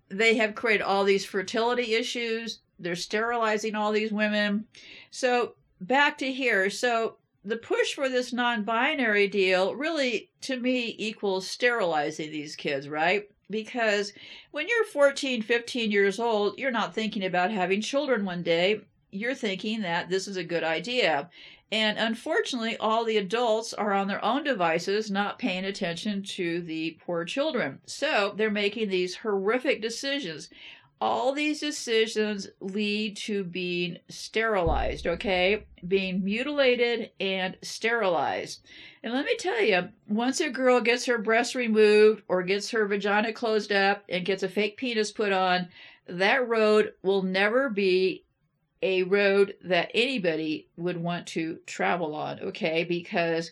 they 0.10 0.36
have 0.36 0.56
created 0.56 0.84
all 0.84 1.04
these 1.04 1.26
fertility 1.26 1.94
issues. 1.94 2.60
They're 2.80 2.96
sterilizing 2.96 3.76
all 3.76 3.92
these 3.92 4.12
women. 4.12 4.66
So, 5.10 5.56
back 5.84 6.18
to 6.20 6.32
here. 6.32 6.70
So, 6.70 7.18
the 7.46 7.58
push 7.58 7.94
for 7.94 8.08
this 8.08 8.32
non 8.32 8.64
binary 8.64 9.28
deal 9.28 9.76
really, 9.76 10.30
to 10.42 10.58
me, 10.58 10.96
equals 10.98 11.48
sterilizing 11.48 12.32
these 12.32 12.56
kids, 12.56 12.88
right? 12.88 13.30
Because 13.50 14.14
when 14.52 14.68
you're 14.68 14.86
14, 14.86 15.42
15 15.42 15.92
years 15.92 16.20
old, 16.20 16.58
you're 16.58 16.72
not 16.72 16.96
thinking 16.96 17.26
about 17.26 17.52
having 17.52 17.82
children 17.82 18.26
one 18.26 18.44
day. 18.44 18.82
You're 19.12 19.36
thinking 19.36 19.82
that 19.82 20.10
this 20.10 20.28
is 20.28 20.38
a 20.38 20.44
good 20.44 20.64
idea. 20.64 21.30
And 21.74 21.98
unfortunately, 21.98 22.78
all 22.78 23.04
the 23.04 23.18
adults 23.18 23.74
are 23.74 23.94
on 23.94 24.08
their 24.08 24.24
own 24.24 24.44
devices, 24.44 25.10
not 25.10 25.40
paying 25.40 25.66
attention 25.66 26.22
to 26.24 26.62
the 26.62 27.00
poor 27.04 27.26
children. 27.26 27.80
So 27.88 28.34
they're 28.38 28.52
making 28.52 28.90
these 28.90 29.16
horrific 29.16 29.82
decisions. 29.82 30.50
All 31.02 31.34
these 31.34 31.60
decisions 31.60 32.48
lead 32.62 33.18
to 33.18 33.44
being 33.44 33.98
sterilized, 34.10 35.06
okay? 35.06 35.66
Being 35.86 36.24
mutilated 36.24 37.12
and 37.20 37.58
sterilized. 37.62 38.62
And 39.04 39.14
let 39.14 39.26
me 39.26 39.36
tell 39.36 39.62
you, 39.62 39.90
once 40.08 40.40
a 40.40 40.50
girl 40.50 40.80
gets 40.80 41.06
her 41.06 41.18
breast 41.18 41.56
removed 41.56 42.24
or 42.30 42.42
gets 42.44 42.72
her 42.72 42.86
vagina 42.86 43.34
closed 43.34 43.72
up 43.72 44.06
and 44.08 44.26
gets 44.26 44.44
a 44.44 44.50
fake 44.50 44.78
penis 44.78 45.12
put 45.12 45.34
on, 45.34 45.68
that 46.08 46.48
road 46.48 46.94
will 47.02 47.22
never 47.22 47.70
be 47.70 48.24
a 48.82 49.04
road 49.04 49.56
that 49.64 49.92
anybody 49.94 50.68
would 50.76 50.98
want 50.98 51.26
to 51.28 51.60
travel 51.66 52.16
on, 52.16 52.40
okay? 52.40 52.84
Because 52.84 53.52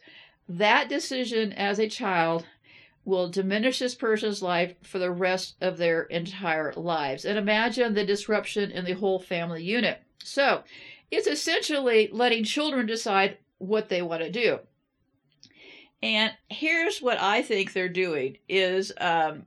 that 0.49 0.89
decision 0.89 1.54
as 1.54 1.80
a 1.80 1.88
child 1.88 2.45
will 3.03 3.29
diminish 3.29 3.79
this 3.79 3.95
person's 3.95 4.41
life 4.41 4.75
for 4.83 4.99
the 4.99 5.11
rest 5.11 5.55
of 5.61 5.77
their 5.77 6.03
entire 6.03 6.73
lives. 6.73 7.25
And 7.25 7.37
imagine 7.37 7.93
the 7.93 8.05
disruption 8.05 8.71
in 8.71 8.85
the 8.85 8.93
whole 8.93 9.19
family 9.19 9.63
unit. 9.63 10.01
So 10.23 10.63
it's 11.09 11.27
essentially 11.27 12.09
letting 12.11 12.43
children 12.43 12.85
decide 12.85 13.37
what 13.57 13.89
they 13.89 14.01
want 14.01 14.21
to 14.21 14.31
do. 14.31 14.59
And 16.03 16.31
here's 16.49 17.01
what 17.01 17.19
I 17.19 17.41
think 17.41 17.73
they're 17.73 17.89
doing 17.89 18.37
is 18.49 18.91
um, 18.99 19.45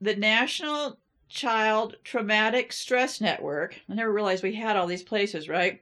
the 0.00 0.16
National 0.16 0.98
Child 1.28 1.96
Traumatic 2.04 2.72
Stress 2.72 3.20
Network. 3.20 3.76
I 3.88 3.94
never 3.94 4.12
realized 4.12 4.42
we 4.42 4.54
had 4.54 4.76
all 4.76 4.86
these 4.86 5.02
places, 5.02 5.48
right? 5.48 5.80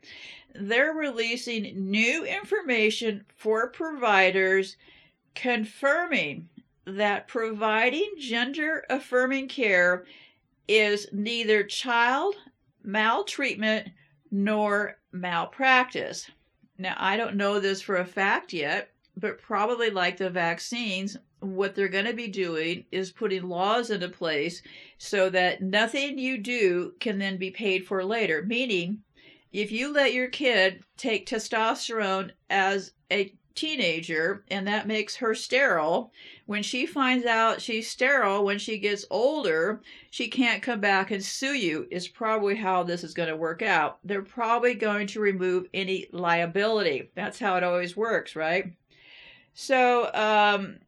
They're 0.55 0.93
releasing 0.93 1.91
new 1.91 2.25
information 2.25 3.25
for 3.37 3.69
providers 3.71 4.77
confirming 5.35 6.49
that 6.97 7.29
providing 7.29 8.11
gender 8.19 8.85
affirming 8.89 9.49
care 9.49 10.05
is 10.67 11.07
neither 11.13 11.65
child 11.65 12.35
maltreatment 12.83 13.89
nor 14.31 14.99
malpractice. 15.13 16.31
Now, 16.79 16.95
I 16.97 17.17
don't 17.17 17.37
know 17.37 17.59
this 17.59 17.83
for 17.83 17.97
a 17.97 18.05
fact 18.05 18.53
yet, 18.53 18.91
but 19.17 19.41
probably 19.41 19.91
like 19.91 20.17
the 20.17 20.31
vaccines, 20.31 21.17
what 21.41 21.75
they're 21.75 21.89
going 21.89 22.05
to 22.05 22.15
be 22.15 22.29
doing 22.29 22.85
is 22.93 23.11
putting 23.11 23.49
laws 23.49 23.91
into 23.91 24.09
place 24.09 24.63
so 24.99 25.31
that 25.31 25.63
nothing 25.63 26.19
you 26.19 26.39
do 26.39 26.93
can 27.01 27.19
then 27.19 27.37
be 27.37 27.51
paid 27.51 27.87
for 27.87 28.05
later. 28.05 28.43
Meaning, 28.43 29.03
if 29.53 29.73
you 29.73 29.93
let 29.93 30.13
your 30.13 30.29
kid 30.29 30.83
take 30.97 31.27
testosterone 31.27 32.31
as 32.51 32.93
a 33.11 33.33
teenager 33.59 34.45
and 34.51 34.69
that 34.69 34.87
makes 34.87 35.17
her 35.17 35.35
sterile, 35.35 36.13
when 36.47 36.63
she 36.63 36.87
finds 36.87 37.27
out 37.27 37.61
she's 37.61 37.91
sterile 37.91 38.45
when 38.45 38.59
she 38.59 38.79
gets 38.79 39.05
older, 39.11 39.81
she 40.11 40.29
can't 40.29 40.63
come 40.63 40.81
back 40.81 41.11
and 41.11 41.23
sue 41.23 41.55
you, 41.55 41.87
is 41.91 42.07
probably 42.07 42.55
how 42.55 42.83
this 42.83 43.03
is 43.03 43.15
going 43.15 43.29
to 43.29 43.37
work 43.37 43.61
out. 43.61 43.99
They're 44.05 44.23
probably 44.23 44.75
going 44.75 45.09
to 45.09 45.21
remove 45.21 45.67
any 45.75 46.07
liability. 46.13 47.11
That's 47.15 47.39
how 47.39 47.57
it 47.57 47.65
always 47.65 47.97
works, 47.97 48.37
right? 48.37 48.73
So, 49.55 50.13
um, 50.15 50.79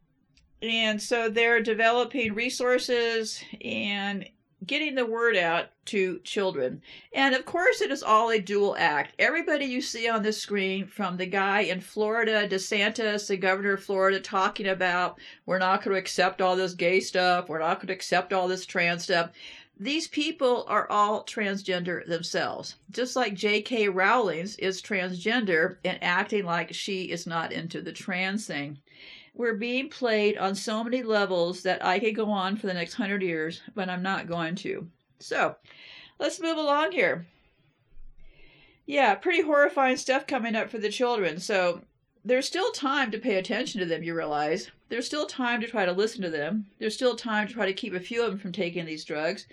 and 0.61 1.01
so 1.01 1.29
they're 1.29 1.61
developing 1.61 2.33
resources 2.33 3.43
and 3.61 4.27
getting 4.65 4.95
the 4.95 5.05
word 5.05 5.35
out 5.35 5.67
to 5.85 6.19
children. 6.19 6.81
And 7.13 7.33
of 7.33 7.45
course, 7.45 7.81
it 7.81 7.91
is 7.91 8.03
all 8.03 8.29
a 8.29 8.39
dual 8.39 8.75
act. 8.77 9.15
Everybody 9.17 9.65
you 9.65 9.81
see 9.81 10.07
on 10.07 10.21
the 10.21 10.31
screen, 10.31 10.85
from 10.85 11.17
the 11.17 11.25
guy 11.25 11.61
in 11.61 11.81
Florida, 11.81 12.47
DeSantis, 12.47 13.27
the 13.27 13.37
governor 13.37 13.73
of 13.73 13.83
Florida, 13.83 14.19
talking 14.19 14.67
about 14.67 15.17
we're 15.45 15.57
not 15.57 15.83
going 15.83 15.95
to 15.95 15.99
accept 15.99 16.41
all 16.41 16.55
this 16.55 16.73
gay 16.73 16.99
stuff, 16.99 17.49
we're 17.49 17.59
not 17.59 17.77
going 17.77 17.87
to 17.87 17.93
accept 17.93 18.33
all 18.33 18.47
this 18.47 18.65
trans 18.65 19.03
stuff. 19.03 19.31
These 19.79 20.07
people 20.09 20.65
are 20.67 20.87
all 20.91 21.23
transgender 21.23 22.05
themselves. 22.05 22.75
Just 22.91 23.15
like 23.15 23.33
J.K. 23.33 23.89
Rowling's 23.89 24.55
is 24.57 24.79
transgender 24.79 25.77
and 25.83 25.97
acting 26.03 26.45
like 26.45 26.71
she 26.71 27.05
is 27.05 27.25
not 27.25 27.51
into 27.51 27.81
the 27.81 27.91
trans 27.91 28.45
thing. 28.45 28.77
We're 29.33 29.55
being 29.55 29.89
played 29.89 30.37
on 30.37 30.55
so 30.55 30.83
many 30.83 31.03
levels 31.03 31.63
that 31.63 31.83
I 31.83 31.99
could 31.99 32.15
go 32.15 32.29
on 32.29 32.57
for 32.57 32.67
the 32.67 32.73
next 32.73 32.95
hundred 32.95 33.21
years, 33.21 33.61
but 33.73 33.89
I'm 33.89 34.03
not 34.03 34.27
going 34.27 34.55
to. 34.55 34.87
So, 35.19 35.55
let's 36.19 36.41
move 36.41 36.57
along 36.57 36.91
here. 36.91 37.25
Yeah, 38.85 39.15
pretty 39.15 39.41
horrifying 39.41 39.97
stuff 39.97 40.27
coming 40.27 40.55
up 40.55 40.69
for 40.69 40.77
the 40.77 40.89
children. 40.89 41.39
So, 41.39 41.81
there's 42.23 42.45
still 42.45 42.71
time 42.71 43.09
to 43.11 43.19
pay 43.19 43.35
attention 43.35 43.79
to 43.79 43.85
them, 43.85 44.03
you 44.03 44.13
realize. 44.13 44.69
There's 44.89 45.07
still 45.07 45.25
time 45.25 45.61
to 45.61 45.67
try 45.67 45.85
to 45.85 45.91
listen 45.91 46.21
to 46.21 46.29
them. 46.29 46.67
There's 46.77 46.93
still 46.93 47.15
time 47.15 47.47
to 47.47 47.53
try 47.53 47.65
to 47.65 47.73
keep 47.73 47.93
a 47.93 47.99
few 47.99 48.23
of 48.23 48.31
them 48.31 48.39
from 48.39 48.51
taking 48.51 48.85
these 48.85 49.05
drugs. 49.05 49.47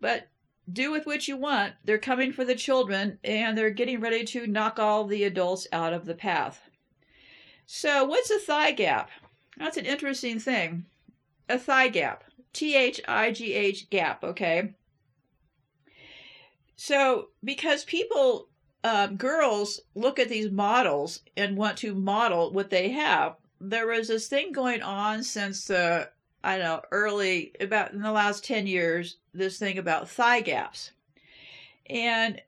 But 0.00 0.28
do 0.72 0.90
with 0.90 1.06
what 1.06 1.28
you 1.28 1.36
want. 1.36 1.74
They're 1.84 1.98
coming 1.98 2.32
for 2.32 2.44
the 2.44 2.54
children 2.54 3.18
and 3.22 3.56
they're 3.56 3.70
getting 3.70 4.00
ready 4.00 4.24
to 4.24 4.46
knock 4.46 4.78
all 4.78 5.04
the 5.04 5.24
adults 5.24 5.66
out 5.72 5.92
of 5.92 6.06
the 6.06 6.14
path. 6.14 6.65
So, 7.66 8.04
what's 8.04 8.30
a 8.30 8.38
thigh 8.38 8.70
gap? 8.70 9.10
That's 9.56 9.76
an 9.76 9.86
interesting 9.86 10.38
thing. 10.38 10.86
A 11.48 11.58
thigh 11.58 11.88
gap. 11.88 12.22
T 12.52 12.76
H 12.76 13.00
I 13.08 13.32
G 13.32 13.54
H 13.54 13.90
gap, 13.90 14.22
okay? 14.22 14.72
So, 16.76 17.30
because 17.42 17.84
people, 17.84 18.48
um, 18.84 19.16
girls 19.16 19.80
look 19.96 20.20
at 20.20 20.28
these 20.28 20.50
models 20.50 21.22
and 21.36 21.56
want 21.56 21.76
to 21.78 21.92
model 21.92 22.52
what 22.52 22.70
they 22.70 22.90
have, 22.90 23.34
there 23.60 23.88
was 23.88 24.06
this 24.08 24.28
thing 24.28 24.52
going 24.52 24.82
on 24.82 25.24
since 25.24 25.64
the, 25.64 26.08
I 26.44 26.58
don't 26.58 26.66
know, 26.66 26.82
early, 26.92 27.52
about 27.58 27.92
in 27.92 28.00
the 28.00 28.12
last 28.12 28.44
10 28.44 28.68
years, 28.68 29.16
this 29.34 29.58
thing 29.58 29.76
about 29.76 30.08
thigh 30.08 30.40
gaps. 30.40 30.92
And 31.90 32.40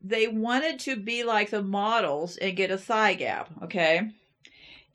they 0.00 0.28
wanted 0.28 0.78
to 0.80 0.96
be 0.96 1.24
like 1.24 1.50
the 1.50 1.62
models 1.62 2.36
and 2.36 2.56
get 2.56 2.70
a 2.70 2.78
thigh 2.78 3.14
gap, 3.14 3.50
okay? 3.64 4.12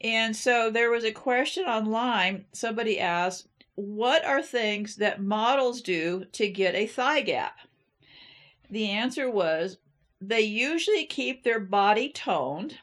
And 0.01 0.35
so 0.35 0.69
there 0.69 0.91
was 0.91 1.03
a 1.03 1.11
question 1.11 1.65
online. 1.65 2.45
Somebody 2.51 2.99
asked, 2.99 3.47
What 3.75 4.23
are 4.25 4.41
things 4.41 4.97
that 4.97 5.21
models 5.21 5.81
do 5.81 6.25
to 6.33 6.49
get 6.49 6.75
a 6.75 6.87
thigh 6.87 7.21
gap? 7.21 7.57
The 8.69 8.89
answer 8.89 9.29
was 9.29 9.77
they 10.19 10.41
usually 10.41 11.05
keep 11.05 11.43
their 11.43 11.59
body 11.59 12.09
toned. 12.09 12.79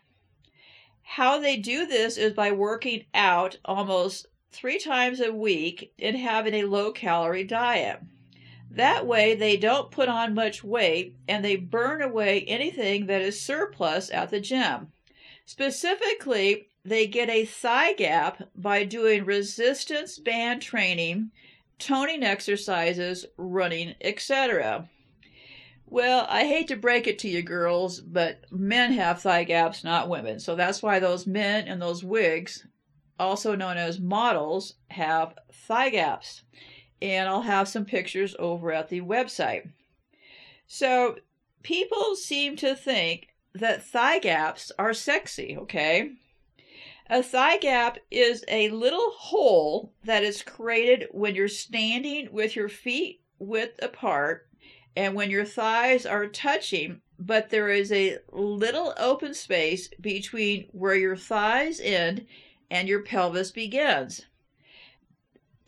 How 1.02 1.38
they 1.38 1.56
do 1.56 1.86
this 1.86 2.16
is 2.16 2.32
by 2.32 2.50
working 2.52 3.04
out 3.12 3.58
almost 3.64 4.26
three 4.50 4.78
times 4.78 5.20
a 5.20 5.32
week 5.32 5.92
and 5.98 6.16
having 6.16 6.54
a 6.54 6.64
low 6.64 6.92
calorie 6.92 7.44
diet. 7.44 8.00
That 8.70 9.06
way, 9.06 9.34
they 9.34 9.56
don't 9.56 9.90
put 9.90 10.08
on 10.08 10.34
much 10.34 10.64
weight 10.64 11.16
and 11.28 11.44
they 11.44 11.56
burn 11.56 12.02
away 12.02 12.40
anything 12.42 13.06
that 13.06 13.22
is 13.22 13.40
surplus 13.40 14.10
at 14.10 14.30
the 14.30 14.40
gym. 14.40 14.92
Specifically, 15.44 16.68
they 16.84 17.06
get 17.06 17.30
a 17.30 17.46
thigh 17.46 17.94
gap 17.94 18.42
by 18.54 18.84
doing 18.84 19.24
resistance 19.24 20.18
band 20.18 20.60
training, 20.60 21.30
toning 21.78 22.22
exercises, 22.22 23.24
running, 23.36 23.94
etc. 24.00 24.88
Well, 25.86 26.26
I 26.28 26.44
hate 26.44 26.68
to 26.68 26.76
break 26.76 27.06
it 27.06 27.18
to 27.20 27.28
you 27.28 27.42
girls, 27.42 28.00
but 28.00 28.44
men 28.50 28.92
have 28.92 29.22
thigh 29.22 29.44
gaps, 29.44 29.84
not 29.84 30.08
women. 30.08 30.40
So 30.40 30.54
that's 30.56 30.82
why 30.82 30.98
those 30.98 31.26
men 31.26 31.68
in 31.68 31.78
those 31.78 32.04
wigs, 32.04 32.66
also 33.18 33.54
known 33.54 33.76
as 33.76 34.00
models, 34.00 34.74
have 34.88 35.34
thigh 35.52 35.90
gaps. 35.90 36.42
And 37.00 37.28
I'll 37.28 37.42
have 37.42 37.68
some 37.68 37.84
pictures 37.84 38.34
over 38.38 38.72
at 38.72 38.88
the 38.88 39.00
website. 39.02 39.70
So 40.66 41.16
people 41.62 42.16
seem 42.16 42.56
to 42.56 42.74
think 42.74 43.28
that 43.54 43.84
thigh 43.84 44.18
gaps 44.18 44.72
are 44.78 44.94
sexy, 44.94 45.56
okay? 45.58 46.12
A 47.08 47.22
thigh 47.22 47.58
gap 47.58 47.98
is 48.10 48.44
a 48.48 48.70
little 48.70 49.10
hole 49.10 49.92
that 50.04 50.24
is 50.24 50.42
created 50.42 51.08
when 51.10 51.34
you're 51.34 51.48
standing 51.48 52.32
with 52.32 52.56
your 52.56 52.68
feet 52.70 53.20
width 53.38 53.82
apart 53.82 54.48
and 54.96 55.14
when 55.14 55.30
your 55.30 55.44
thighs 55.44 56.06
are 56.06 56.26
touching, 56.26 57.02
but 57.18 57.50
there 57.50 57.68
is 57.68 57.92
a 57.92 58.18
little 58.32 58.94
open 58.96 59.34
space 59.34 59.88
between 60.00 60.68
where 60.72 60.94
your 60.94 61.16
thighs 61.16 61.78
end 61.80 62.26
and 62.70 62.88
your 62.88 63.02
pelvis 63.02 63.50
begins. 63.50 64.22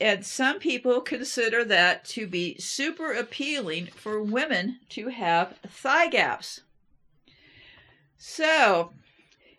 And 0.01 0.25
some 0.25 0.59
people 0.59 1.01
consider 1.01 1.65
that 1.65 2.05
to 2.07 2.27
be 2.27 2.59
super 2.59 3.13
appealing 3.13 3.87
for 3.87 4.23
women 4.23 4.81
to 4.91 5.09
have 5.09 5.59
thigh 5.69 6.09
gaps. 6.09 6.61
So, 8.17 8.93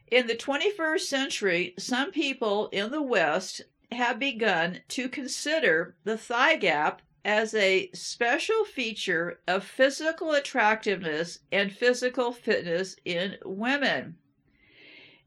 in 0.10 0.28
the 0.28 0.36
21st 0.36 1.02
century, 1.02 1.74
some 1.78 2.12
people 2.12 2.70
in 2.70 2.92
the 2.92 3.02
West 3.02 3.62
have 3.92 4.20
begun 4.20 4.82
to 4.90 5.10
consider 5.10 5.96
the 6.04 6.18
thigh 6.18 6.56
gap 6.56 7.02
as 7.26 7.54
a 7.54 7.90
special 7.92 8.64
feature 8.64 9.40
of 9.48 9.64
physical 9.64 10.32
attractiveness 10.32 11.40
and 11.52 11.74
physical 11.74 12.32
fitness 12.32 12.96
in 13.04 13.36
women. 13.44 14.18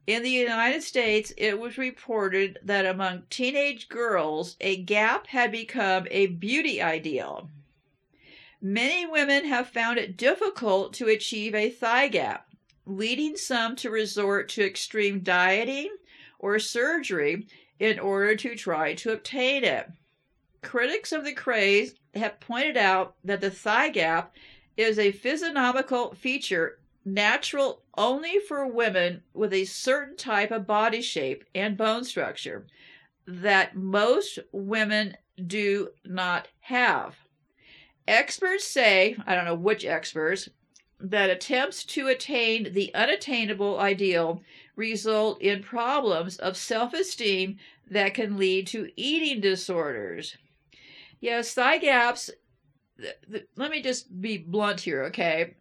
In 0.06 0.22
the 0.22 0.30
United 0.30 0.82
States, 0.82 1.32
it 1.36 1.58
was 1.58 1.76
reported 1.76 2.58
that 2.62 2.86
among 2.86 3.24
teenage 3.28 3.88
girls, 3.88 4.56
a 4.60 4.76
gap 4.76 5.26
had 5.26 5.52
become 5.52 6.06
a 6.10 6.26
beauty 6.26 6.80
ideal. 6.80 7.50
Many 8.62 9.06
women 9.06 9.44
have 9.44 9.68
found 9.68 9.98
it 9.98 10.16
difficult 10.16 10.94
to 10.94 11.06
achieve 11.08 11.54
a 11.54 11.70
thigh 11.70 12.08
gap, 12.08 12.49
leading 12.90 13.36
some 13.36 13.76
to 13.76 13.90
resort 13.90 14.48
to 14.50 14.66
extreme 14.66 15.20
dieting 15.20 15.94
or 16.38 16.58
surgery 16.58 17.46
in 17.78 17.98
order 17.98 18.36
to 18.36 18.54
try 18.54 18.94
to 18.94 19.12
obtain 19.12 19.64
it. 19.64 19.88
Critics 20.62 21.12
of 21.12 21.24
the 21.24 21.32
craze 21.32 21.94
have 22.14 22.40
pointed 22.40 22.76
out 22.76 23.14
that 23.24 23.40
the 23.40 23.50
thigh 23.50 23.88
gap 23.88 24.34
is 24.76 24.98
a 24.98 25.12
physiognomical 25.12 26.14
feature 26.14 26.78
natural 27.04 27.82
only 27.96 28.38
for 28.38 28.66
women 28.66 29.22
with 29.32 29.52
a 29.52 29.64
certain 29.64 30.16
type 30.16 30.50
of 30.50 30.66
body 30.66 31.00
shape 31.00 31.44
and 31.54 31.76
bone 31.76 32.04
structure 32.04 32.66
that 33.26 33.76
most 33.76 34.38
women 34.52 35.16
do 35.46 35.88
not 36.04 36.48
have. 36.60 37.16
Experts 38.06 38.66
say, 38.66 39.16
I 39.26 39.34
don't 39.34 39.44
know 39.44 39.54
which 39.54 39.84
experts, 39.84 40.48
that 41.00 41.30
attempts 41.30 41.84
to 41.84 42.08
attain 42.08 42.72
the 42.72 42.94
unattainable 42.94 43.78
ideal 43.78 44.42
result 44.76 45.40
in 45.40 45.62
problems 45.62 46.36
of 46.38 46.56
self 46.56 46.92
esteem 46.92 47.58
that 47.90 48.14
can 48.14 48.36
lead 48.36 48.66
to 48.68 48.90
eating 48.96 49.40
disorders. 49.40 50.36
Yes, 51.20 51.52
thigh 51.54 51.78
gaps. 51.78 52.30
th- 52.98 53.14
th- 53.30 53.46
let 53.56 53.70
me 53.70 53.82
just 53.82 54.20
be 54.20 54.38
blunt 54.38 54.80
here, 54.80 55.04
okay? 55.04 55.54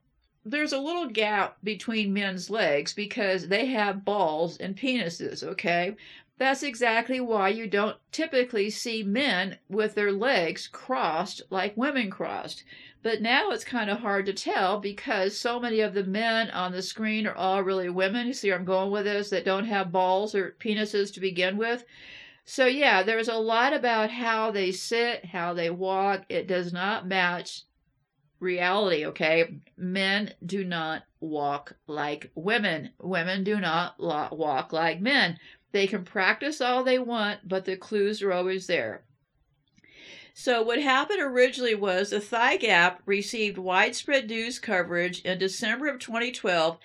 There's 0.46 0.74
a 0.74 0.80
little 0.80 1.08
gap 1.08 1.58
between 1.64 2.14
men's 2.14 2.50
legs 2.50 2.94
because 2.94 3.48
they 3.48 3.66
have 3.68 4.06
balls 4.06 4.58
and 4.58 4.76
penises, 4.76 5.44
okay? 5.44 5.96
That's 6.40 6.64
exactly 6.64 7.20
why 7.20 7.50
you 7.50 7.68
don't 7.68 7.98
typically 8.14 8.70
see 8.70 9.04
men 9.04 9.58
with 9.68 9.94
their 9.94 10.14
legs 10.14 10.70
crossed 10.70 11.42
like 11.50 11.76
women 11.76 12.10
crossed. 12.10 12.64
But 13.04 13.22
now 13.22 13.52
it's 13.52 13.66
kind 13.66 13.90
of 13.90 14.00
hard 14.00 14.26
to 14.26 14.34
tell 14.34 14.80
because 14.80 15.38
so 15.38 15.60
many 15.60 15.82
of 15.82 15.94
the 15.94 16.06
men 16.06 16.50
on 16.52 16.72
the 16.72 16.82
screen 16.82 17.28
are 17.28 17.36
all 17.36 17.62
really 17.62 17.90
women. 17.90 18.26
You 18.26 18.34
see 18.34 18.50
where 18.50 18.58
I'm 18.58 18.64
going 18.64 18.90
with 18.90 19.04
this 19.04 19.30
that 19.32 19.44
don't 19.44 19.66
have 19.66 19.92
balls 19.92 20.34
or 20.34 20.56
penises 20.62 21.14
to 21.14 21.20
begin 21.20 21.58
with. 21.58 21.84
So, 22.46 22.66
yeah, 22.66 23.04
there's 23.04 23.28
a 23.28 23.36
lot 23.36 23.74
about 23.74 24.10
how 24.10 24.50
they 24.50 24.72
sit, 24.72 25.26
how 25.26 25.54
they 25.54 25.70
walk. 25.70 26.26
It 26.30 26.48
does 26.48 26.72
not 26.72 27.06
match 27.06 27.64
reality, 28.40 29.06
okay? 29.08 29.60
Men 29.78 30.34
do 30.46 30.64
not 30.64 31.04
walk 31.20 31.76
like 31.86 32.32
women. 32.34 32.92
Women 33.00 33.44
do 33.44 33.60
not 33.60 34.00
walk 34.00 34.74
like 34.74 35.02
men. 35.02 35.38
They 35.72 35.88
can 35.88 36.04
practice 36.04 36.62
all 36.62 36.84
they 36.84 37.00
want, 37.00 37.48
but 37.48 37.66
the 37.66 37.78
clues 37.78 38.22
are 38.22 38.34
always 38.34 38.68
there. 38.68 39.04
So, 40.34 40.62
what 40.62 40.82
happened 40.82 41.22
originally 41.22 41.76
was 41.76 42.12
the 42.12 42.20
thigh 42.20 42.58
gap 42.58 43.02
received 43.06 43.58
widespread 43.58 44.30
news 44.30 44.58
coverage 44.58 45.22
in 45.22 45.38
December 45.38 45.88
of 45.90 46.00
2012 46.00 46.78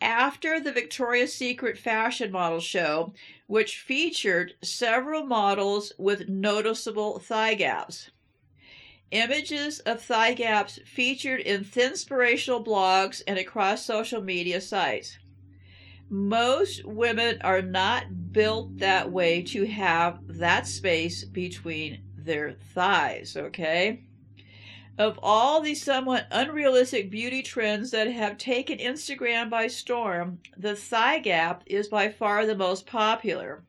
after 0.00 0.58
the 0.58 0.72
Victoria's 0.72 1.32
Secret 1.32 1.78
fashion 1.78 2.32
model 2.32 2.58
show, 2.58 3.12
which 3.46 3.78
featured 3.78 4.54
several 4.62 5.24
models 5.24 5.92
with 5.98 6.28
noticeable 6.28 7.18
thigh 7.18 7.54
gaps. 7.54 8.10
Images 9.12 9.78
of 9.80 10.02
thigh 10.02 10.32
gaps 10.32 10.80
featured 10.86 11.40
in 11.40 11.64
thinspirational 11.64 12.64
blogs 12.64 13.22
and 13.26 13.38
across 13.38 13.84
social 13.84 14.22
media 14.22 14.60
sites. 14.60 15.18
Most 16.12 16.84
women 16.84 17.40
are 17.40 17.62
not 17.62 18.34
built 18.34 18.76
that 18.80 19.10
way 19.10 19.40
to 19.44 19.64
have 19.64 20.18
that 20.26 20.66
space 20.66 21.24
between 21.24 22.02
their 22.18 22.52
thighs, 22.52 23.34
okay? 23.34 24.02
Of 24.98 25.18
all 25.22 25.62
the 25.62 25.74
somewhat 25.74 26.26
unrealistic 26.30 27.10
beauty 27.10 27.42
trends 27.42 27.92
that 27.92 28.08
have 28.08 28.36
taken 28.36 28.76
Instagram 28.76 29.48
by 29.48 29.68
storm, 29.68 30.40
the 30.54 30.76
thigh 30.76 31.18
gap 31.18 31.62
is 31.64 31.88
by 31.88 32.10
far 32.10 32.44
the 32.44 32.54
most 32.54 32.84
popular. 32.84 33.64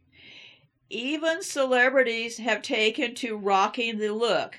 Even 0.89 1.43
celebrities 1.43 2.39
have 2.39 2.61
taken 2.61 3.15
to 3.15 3.37
rocking 3.37 3.99
the 3.99 4.11
look. 4.11 4.57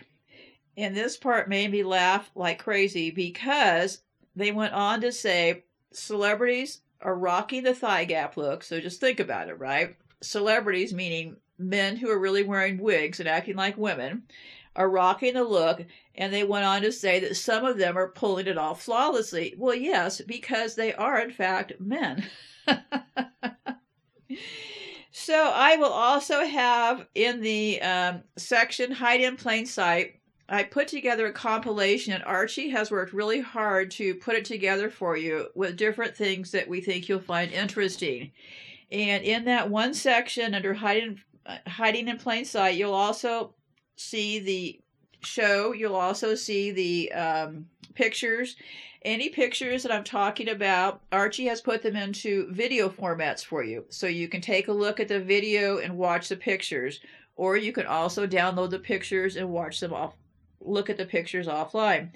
And 0.75 0.97
this 0.97 1.19
part 1.19 1.51
made 1.51 1.71
me 1.71 1.83
laugh 1.83 2.31
like 2.35 2.61
crazy 2.61 3.11
because 3.11 4.01
they 4.35 4.53
went 4.53 4.73
on 4.73 5.03
to 5.03 5.13
say 5.13 5.65
celebrities 5.93 6.81
are 7.05 7.15
rocking 7.15 7.63
the 7.63 7.75
thigh 7.75 8.05
gap 8.05 8.37
look. 8.37 8.65
So 8.65 8.81
just 8.81 9.01
think 9.01 9.21
about 9.21 9.49
it, 9.49 9.59
right? 9.59 9.95
Celebrities, 10.23 10.93
meaning 10.93 11.37
men 11.59 11.97
who 11.97 12.11
are 12.11 12.19
really 12.19 12.43
wearing 12.43 12.79
wigs 12.79 13.21
and 13.21 13.29
acting 13.29 13.57
like 13.57 13.77
women, 13.77 14.25
are 14.75 14.89
rocking 14.89 15.35
the 15.35 15.45
look. 15.45 15.85
And 16.17 16.33
they 16.33 16.43
went 16.43 16.65
on 16.65 16.83
to 16.83 16.91
say 16.91 17.21
that 17.21 17.37
some 17.37 17.65
of 17.65 17.79
them 17.79 17.97
are 17.99 18.09
pulling 18.09 18.47
it 18.47 18.59
off 18.59 18.83
flawlessly. 18.83 19.55
Well, 19.57 19.75
yes, 19.75 20.21
because 20.23 20.75
they 20.75 20.95
are, 20.95 21.21
in 21.21 21.31
fact, 21.31 21.75
men. 21.79 22.27
so 25.13 25.51
I 25.55 25.77
will 25.77 25.93
also 25.93 26.45
have 26.45 27.07
in 27.15 27.41
the 27.43 27.83
um, 27.83 28.23
section 28.37 28.91
Hide 28.91 29.21
in 29.21 29.37
Plain 29.37 29.67
Sight 29.67 30.21
I 30.49 30.63
put 30.63 30.89
together 30.89 31.27
a 31.27 31.33
compilation, 31.33 32.13
and 32.13 32.23
Archie 32.25 32.69
has 32.69 32.91
worked 32.91 33.15
really 33.15 33.41
hard 33.41 33.91
to 33.93 34.15
put 34.15 34.35
it 34.35 34.45
together 34.45 34.91
for 34.91 35.17
you 35.17 35.49
with 35.55 35.77
different 35.77 36.15
things 36.15 36.51
that 36.51 36.69
we 36.69 36.83
think 36.83 37.09
you'll 37.09 37.21
find 37.21 37.51
interesting. 37.51 38.31
And 38.93 39.25
in 39.25 39.45
that 39.47 39.71
one 39.71 39.95
section 39.95 40.55
under 40.55 40.75
hiding, 40.75 41.21
hiding 41.67 42.09
in 42.09 42.19
plain 42.19 42.45
sight, 42.45 42.77
you'll 42.77 42.93
also 42.93 43.55
see 43.97 44.39
the 44.39 44.81
show. 45.23 45.73
You'll 45.73 45.97
also 45.97 46.35
see 46.35 46.71
the 46.71 47.13
um, 47.13 47.67
pictures. 47.95 48.57
Any 49.03 49.31
pictures 49.31 49.83
that 49.83 49.93
I'm 49.93 50.05
talking 50.05 50.51
about, 50.51 51.01
Archie 51.11 51.47
has 51.47 51.63
put 51.63 51.83
them 51.83 51.97
into 51.97 52.53
video 52.53 52.91
formats 52.91 53.45
for 53.45 53.63
you. 53.63 53.85
So 53.89 54.07
you 54.07 54.29
can 54.29 54.41
take 54.43 54.69
a 54.69 54.73
look 54.73 55.01
at 55.01 55.09
the 55.09 55.21
video 55.21 55.79
and 55.79 55.97
watch 55.97 56.29
the 56.29 56.37
pictures. 56.37 57.01
Or 57.37 57.57
you 57.57 57.73
can 57.73 57.87
also 57.87 58.27
download 58.27 58.71
the 58.71 58.79
pictures 58.79 59.37
and 59.37 59.49
watch 59.51 59.81
them 59.81 59.93
off 59.93 60.15
look 60.65 60.91
at 60.91 60.97
the 60.97 61.05
pictures 61.05 61.47
offline 61.47 62.11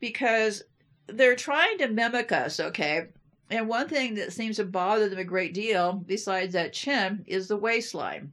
because 0.00 0.64
they're 1.06 1.36
trying 1.36 1.78
to 1.78 1.88
mimic 1.88 2.32
us, 2.32 2.60
okay? 2.60 3.06
And 3.50 3.68
one 3.68 3.88
thing 3.88 4.14
that 4.14 4.32
seems 4.32 4.56
to 4.56 4.64
bother 4.64 5.08
them 5.08 5.18
a 5.18 5.24
great 5.24 5.54
deal, 5.54 5.92
besides 6.06 6.54
that 6.54 6.72
chin, 6.72 7.24
is 7.26 7.48
the 7.48 7.56
waistline. 7.56 8.32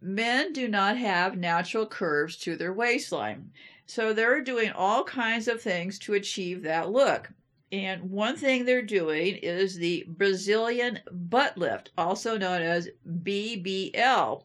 Men 0.00 0.52
do 0.52 0.68
not 0.68 0.96
have 0.96 1.36
natural 1.36 1.86
curves 1.86 2.36
to 2.38 2.56
their 2.56 2.72
waistline. 2.72 3.50
So 3.86 4.12
they're 4.12 4.40
doing 4.40 4.70
all 4.72 5.04
kinds 5.04 5.48
of 5.48 5.62
things 5.62 5.98
to 6.00 6.14
achieve 6.14 6.62
that 6.62 6.90
look. 6.90 7.30
And 7.70 8.10
one 8.10 8.36
thing 8.36 8.64
they're 8.64 8.82
doing 8.82 9.36
is 9.36 9.76
the 9.76 10.04
Brazilian 10.08 11.00
butt 11.10 11.58
lift, 11.58 11.90
also 11.98 12.38
known 12.38 12.62
as 12.62 12.88
BBL. 13.06 14.42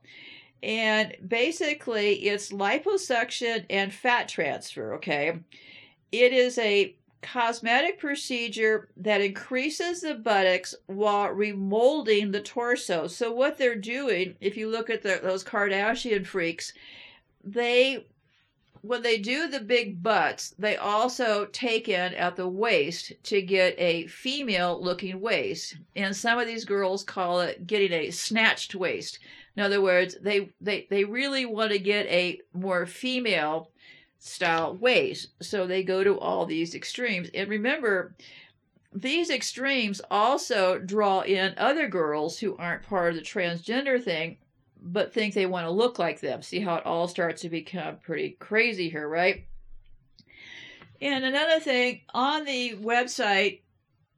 And 0.64 1.18
basically, 1.28 2.14
it's 2.26 2.54
liposuction 2.54 3.66
and 3.70 3.94
fat 3.94 4.30
transfer, 4.30 4.94
okay? 4.94 5.40
It 6.14 6.32
is 6.32 6.58
a 6.58 6.96
cosmetic 7.22 8.00
procedure 8.00 8.88
that 8.96 9.20
increases 9.22 10.02
the 10.02 10.16
buttocks 10.16 10.74
while 10.86 11.30
remolding 11.30 12.32
the 12.32 12.42
torso. 12.42 13.08
So, 13.08 13.32
what 13.34 13.58
they're 13.58 13.76
doing, 13.76 14.36
if 14.40 14.56
you 14.56 14.70
look 14.70 14.90
at 14.90 15.04
the, 15.04 15.20
those 15.22 15.44
Kardashian 15.44 16.26
freaks, 16.26 16.72
they 17.44 18.06
when 18.84 19.02
they 19.02 19.18
do 19.18 19.48
the 19.48 19.62
big 19.62 20.04
butts, 20.04 20.54
they 20.60 20.76
also 20.76 21.46
take 21.46 21.88
in 21.88 22.14
at 22.16 22.36
the 22.36 22.50
waist 22.50 23.14
to 23.24 23.42
get 23.42 23.76
a 23.78 24.08
female 24.08 24.78
looking 24.84 25.22
waist. 25.22 25.78
And 25.96 26.14
some 26.14 26.38
of 26.38 26.48
these 26.48 26.66
girls 26.66 27.02
call 27.02 27.40
it 27.40 27.66
getting 27.66 27.94
a 27.94 28.12
snatched 28.12 28.76
waist. 28.76 29.20
In 29.56 29.64
other 29.64 29.82
words, 29.82 30.18
they, 30.22 30.50
they, 30.60 30.86
they 30.90 31.06
really 31.06 31.46
want 31.46 31.72
to 31.72 31.80
get 31.80 32.08
a 32.08 32.42
more 32.54 32.86
female 32.86 33.72
style 34.20 34.76
waist. 34.76 35.30
So 35.42 35.66
they 35.66 35.84
go 35.84 36.04
to 36.04 36.20
all 36.20 36.46
these 36.46 36.76
extremes. 36.76 37.30
And 37.34 37.50
remember, 37.50 38.14
these 38.92 39.30
extremes 39.30 40.02
also 40.12 40.78
draw 40.78 41.22
in 41.22 41.54
other 41.58 41.88
girls 41.88 42.38
who 42.38 42.58
aren't 42.58 42.84
part 42.84 43.12
of 43.12 43.16
the 43.16 43.22
transgender 43.22 44.04
thing 44.04 44.40
but 44.84 45.14
think 45.14 45.34
they 45.34 45.46
want 45.46 45.66
to 45.66 45.72
look 45.72 45.98
like 45.98 46.20
them. 46.20 46.42
See 46.42 46.60
how 46.60 46.76
it 46.76 46.86
all 46.86 47.08
starts 47.08 47.42
to 47.42 47.50
become 47.50 47.98
pretty 48.04 48.32
crazy 48.40 48.90
here, 48.90 49.08
right? 49.08 49.46
And 51.02 51.24
another 51.24 51.60
thing 51.60 52.02
on 52.14 52.44
the 52.44 52.76
website, 52.76 53.62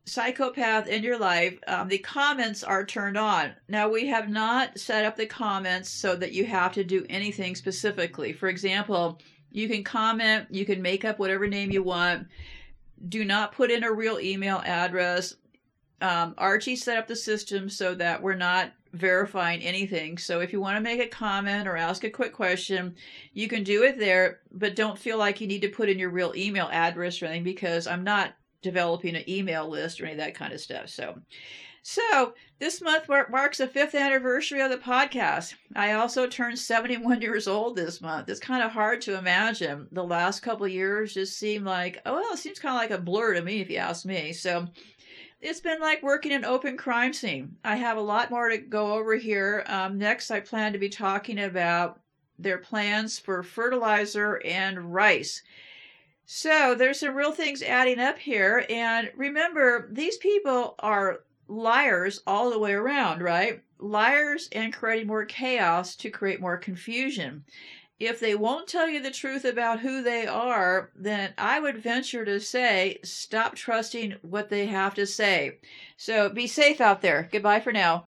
Psychopath 0.06 0.88
in 0.88 1.04
Your 1.04 1.18
Life, 1.18 1.60
um, 1.68 1.88
the 1.88 2.00
comments 2.00 2.64
are 2.64 2.86
turned 2.86 3.18
on. 3.18 3.54
Now, 3.70 3.90
we 3.90 4.08
have 4.08 4.30
not 4.30 4.78
set 4.80 5.06
up 5.06 5.16
the 5.16 5.26
comments 5.26 5.90
so 5.90 6.16
that 6.16 6.32
you 6.32 6.46
have 6.46 6.74
to 6.74 6.84
do 6.84 7.06
anything 7.10 7.56
specifically. 7.56 8.34
For 8.34 8.50
example, 8.50 9.20
you 9.52 9.68
can 9.68 9.84
comment, 9.84 10.48
you 10.50 10.66
can 10.66 10.82
make 10.82 11.06
up 11.06 11.18
whatever 11.18 11.48
name 11.48 11.72
you 11.72 11.82
want. 11.82 12.28
Do 13.08 13.24
not 13.24 13.52
put 13.52 13.72
in 13.72 13.84
a 13.84 13.92
real 13.92 14.20
email 14.20 14.62
address. 14.66 15.36
Um, 16.02 16.36
Archie 16.38 16.76
set 16.76 16.98
up 16.98 17.08
the 17.08 17.16
system 17.16 17.70
so 17.70 17.96
that 17.96 18.22
we're 18.22 18.36
not 18.36 18.74
verifying 18.96 19.62
anything. 19.62 20.18
So 20.18 20.40
if 20.40 20.52
you 20.52 20.60
want 20.60 20.78
to 20.78 20.82
make 20.82 21.00
a 21.00 21.08
comment 21.08 21.68
or 21.68 21.78
ask 21.78 22.04
a 22.04 22.10
quick 22.10 22.34
question, 22.34 22.96
you 23.34 23.48
can 23.48 23.64
do 23.64 23.84
it 23.84 24.00
there, 24.00 24.40
but 24.52 24.76
don't 24.76 24.98
feel 24.98 25.18
like 25.18 25.42
you 25.42 25.48
need 25.48 25.62
to 25.62 25.70
put 25.70 25.90
in 25.90 26.00
your 26.00 26.10
real 26.10 26.34
email 26.36 26.70
address 26.72 27.22
or 27.22 27.26
anything 27.26 27.44
because 27.44 27.88
I'm 27.88 28.04
not 28.04 28.36
developing 28.62 29.16
an 29.16 29.30
email 29.30 29.70
list 29.70 30.02
or 30.02 30.06
any 30.06 30.14
of 30.14 30.20
that 30.20 30.36
kind 30.36 30.54
of 30.54 30.60
stuff. 30.60 30.90
So 30.90 31.20
so 31.88 32.34
this 32.58 32.82
month 32.82 33.08
mar- 33.08 33.30
marks 33.30 33.60
the 33.60 33.68
fifth 33.68 33.94
anniversary 33.94 34.60
of 34.60 34.72
the 34.72 34.78
podcast. 34.78 35.54
I 35.76 35.92
also 35.92 36.26
turned 36.26 36.58
71 36.58 37.22
years 37.22 37.48
old 37.48 37.76
this 37.76 38.02
month. 38.02 38.28
It's 38.28 38.40
kind 38.40 38.64
of 38.64 38.72
hard 38.72 39.02
to 39.02 39.20
imagine. 39.20 39.88
The 39.92 40.04
last 40.04 40.40
couple 40.40 40.68
years 40.68 41.14
just 41.14 41.38
seem 41.38 41.64
like, 41.64 42.02
oh, 42.08 42.16
well, 42.16 42.34
it 42.34 42.40
seems 42.40 42.58
kind 42.58 42.74
of 42.74 42.82
like 42.82 43.00
a 43.00 43.04
blur 43.04 43.36
to 43.36 43.44
me, 43.44 43.62
if 43.62 43.70
you 43.70 43.78
ask 43.78 44.04
me. 44.04 44.34
So 44.34 44.66
it's 45.42 45.60
been 45.60 45.80
like 45.80 46.02
working 46.02 46.32
an 46.32 46.46
open 46.46 46.78
crime 46.78 47.14
scene. 47.14 47.56
I 47.64 47.76
have 47.76 47.98
a 47.98 48.02
lot 48.02 48.32
more 48.32 48.50
to 48.50 48.58
go 48.58 48.94
over 48.94 49.16
here. 49.16 49.64
Um, 49.68 49.98
next, 49.98 50.32
I 50.32 50.40
plan 50.40 50.74
to 50.74 50.80
be 50.80 50.90
talking 50.90 51.40
about 51.40 52.00
their 52.40 52.58
plans 52.58 53.20
for 53.20 53.44
fertilizer 53.44 54.42
and 54.44 54.94
rice. 54.94 55.42
So 56.26 56.76
there's 56.76 57.00
some 57.00 57.16
real 57.16 57.32
things 57.32 57.62
adding 57.62 58.00
up 58.00 58.18
here. 58.18 58.66
And 58.70 59.12
remember, 59.16 59.88
these 59.92 60.18
people 60.18 60.76
are 60.80 61.22
liars 61.48 62.22
all 62.26 62.50
the 62.50 62.60
way 62.60 62.74
around, 62.74 63.22
right? 63.22 63.62
Liars 63.78 64.50
and 64.52 64.74
creating 64.74 65.08
more 65.08 65.26
chaos 65.26 65.96
to 65.98 66.10
create 66.10 66.42
more 66.42 66.58
confusion. 66.58 67.44
If 68.00 68.20
they 68.20 68.36
won't 68.36 68.68
tell 68.68 68.90
you 68.90 69.02
the 69.02 69.12
truth 69.12 69.46
about 69.46 69.80
who 69.80 70.02
they 70.02 70.28
are, 70.28 70.92
then 70.96 71.34
I 71.38 71.60
would 71.60 71.78
venture 71.78 72.26
to 72.26 72.40
say 72.40 73.00
stop 73.04 73.56
trusting 73.56 74.18
what 74.22 74.50
they 74.50 74.66
have 74.68 74.94
to 74.96 75.06
say. 75.06 75.60
So 75.98 76.30
be 76.30 76.48
safe 76.48 76.82
out 76.82 77.02
there. 77.02 77.30
Goodbye 77.32 77.62
for 77.62 77.72
now. 77.72 78.06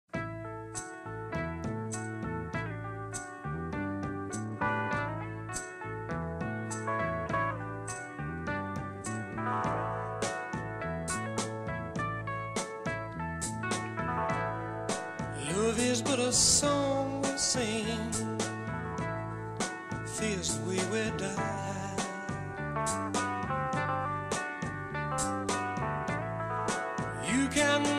Can 27.52 27.91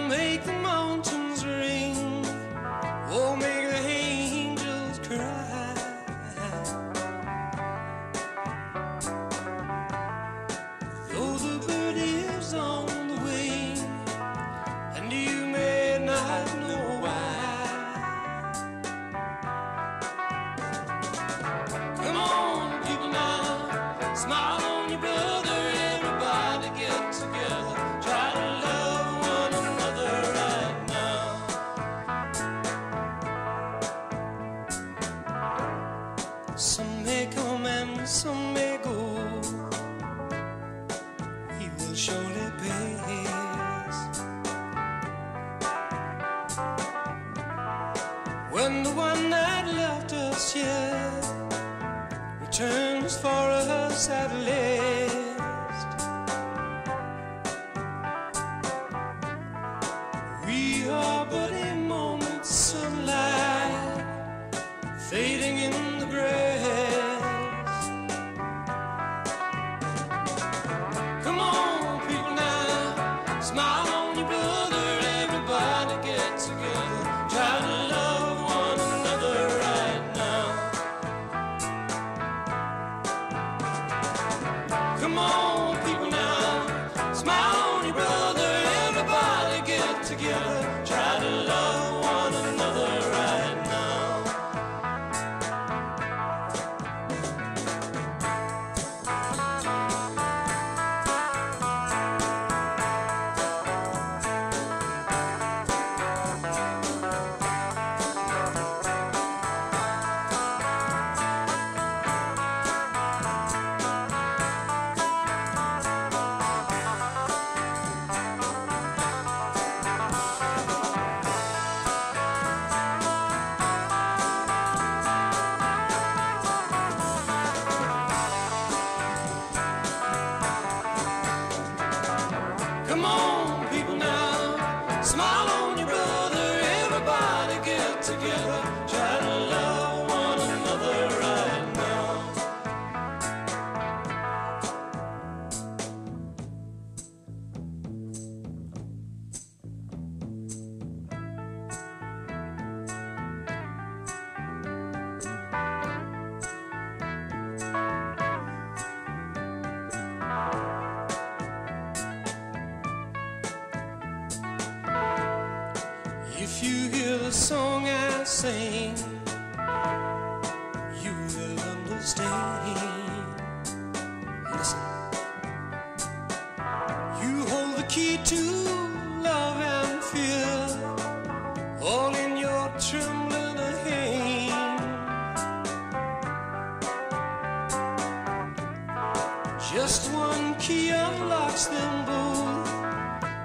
Just 189.70 190.12
one 190.12 190.56
key 190.56 190.90
unlocks 190.90 191.66
them 191.66 192.04
both. 192.04 192.68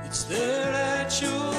It's 0.04 0.24
there 0.24 0.74
at 0.74 1.22
your 1.22 1.57